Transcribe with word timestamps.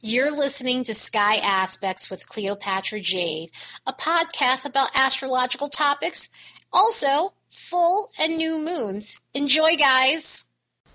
You're 0.00 0.30
listening 0.30 0.84
to 0.84 0.94
Sky 0.94 1.38
Aspects 1.38 2.08
with 2.08 2.28
Cleopatra 2.28 3.00
Jade, 3.00 3.50
a 3.84 3.92
podcast 3.92 4.64
about 4.64 4.94
astrological 4.94 5.66
topics, 5.66 6.28
also 6.72 7.32
full 7.48 8.12
and 8.16 8.36
new 8.36 8.60
moons. 8.60 9.20
Enjoy, 9.34 9.74
guys. 9.74 10.44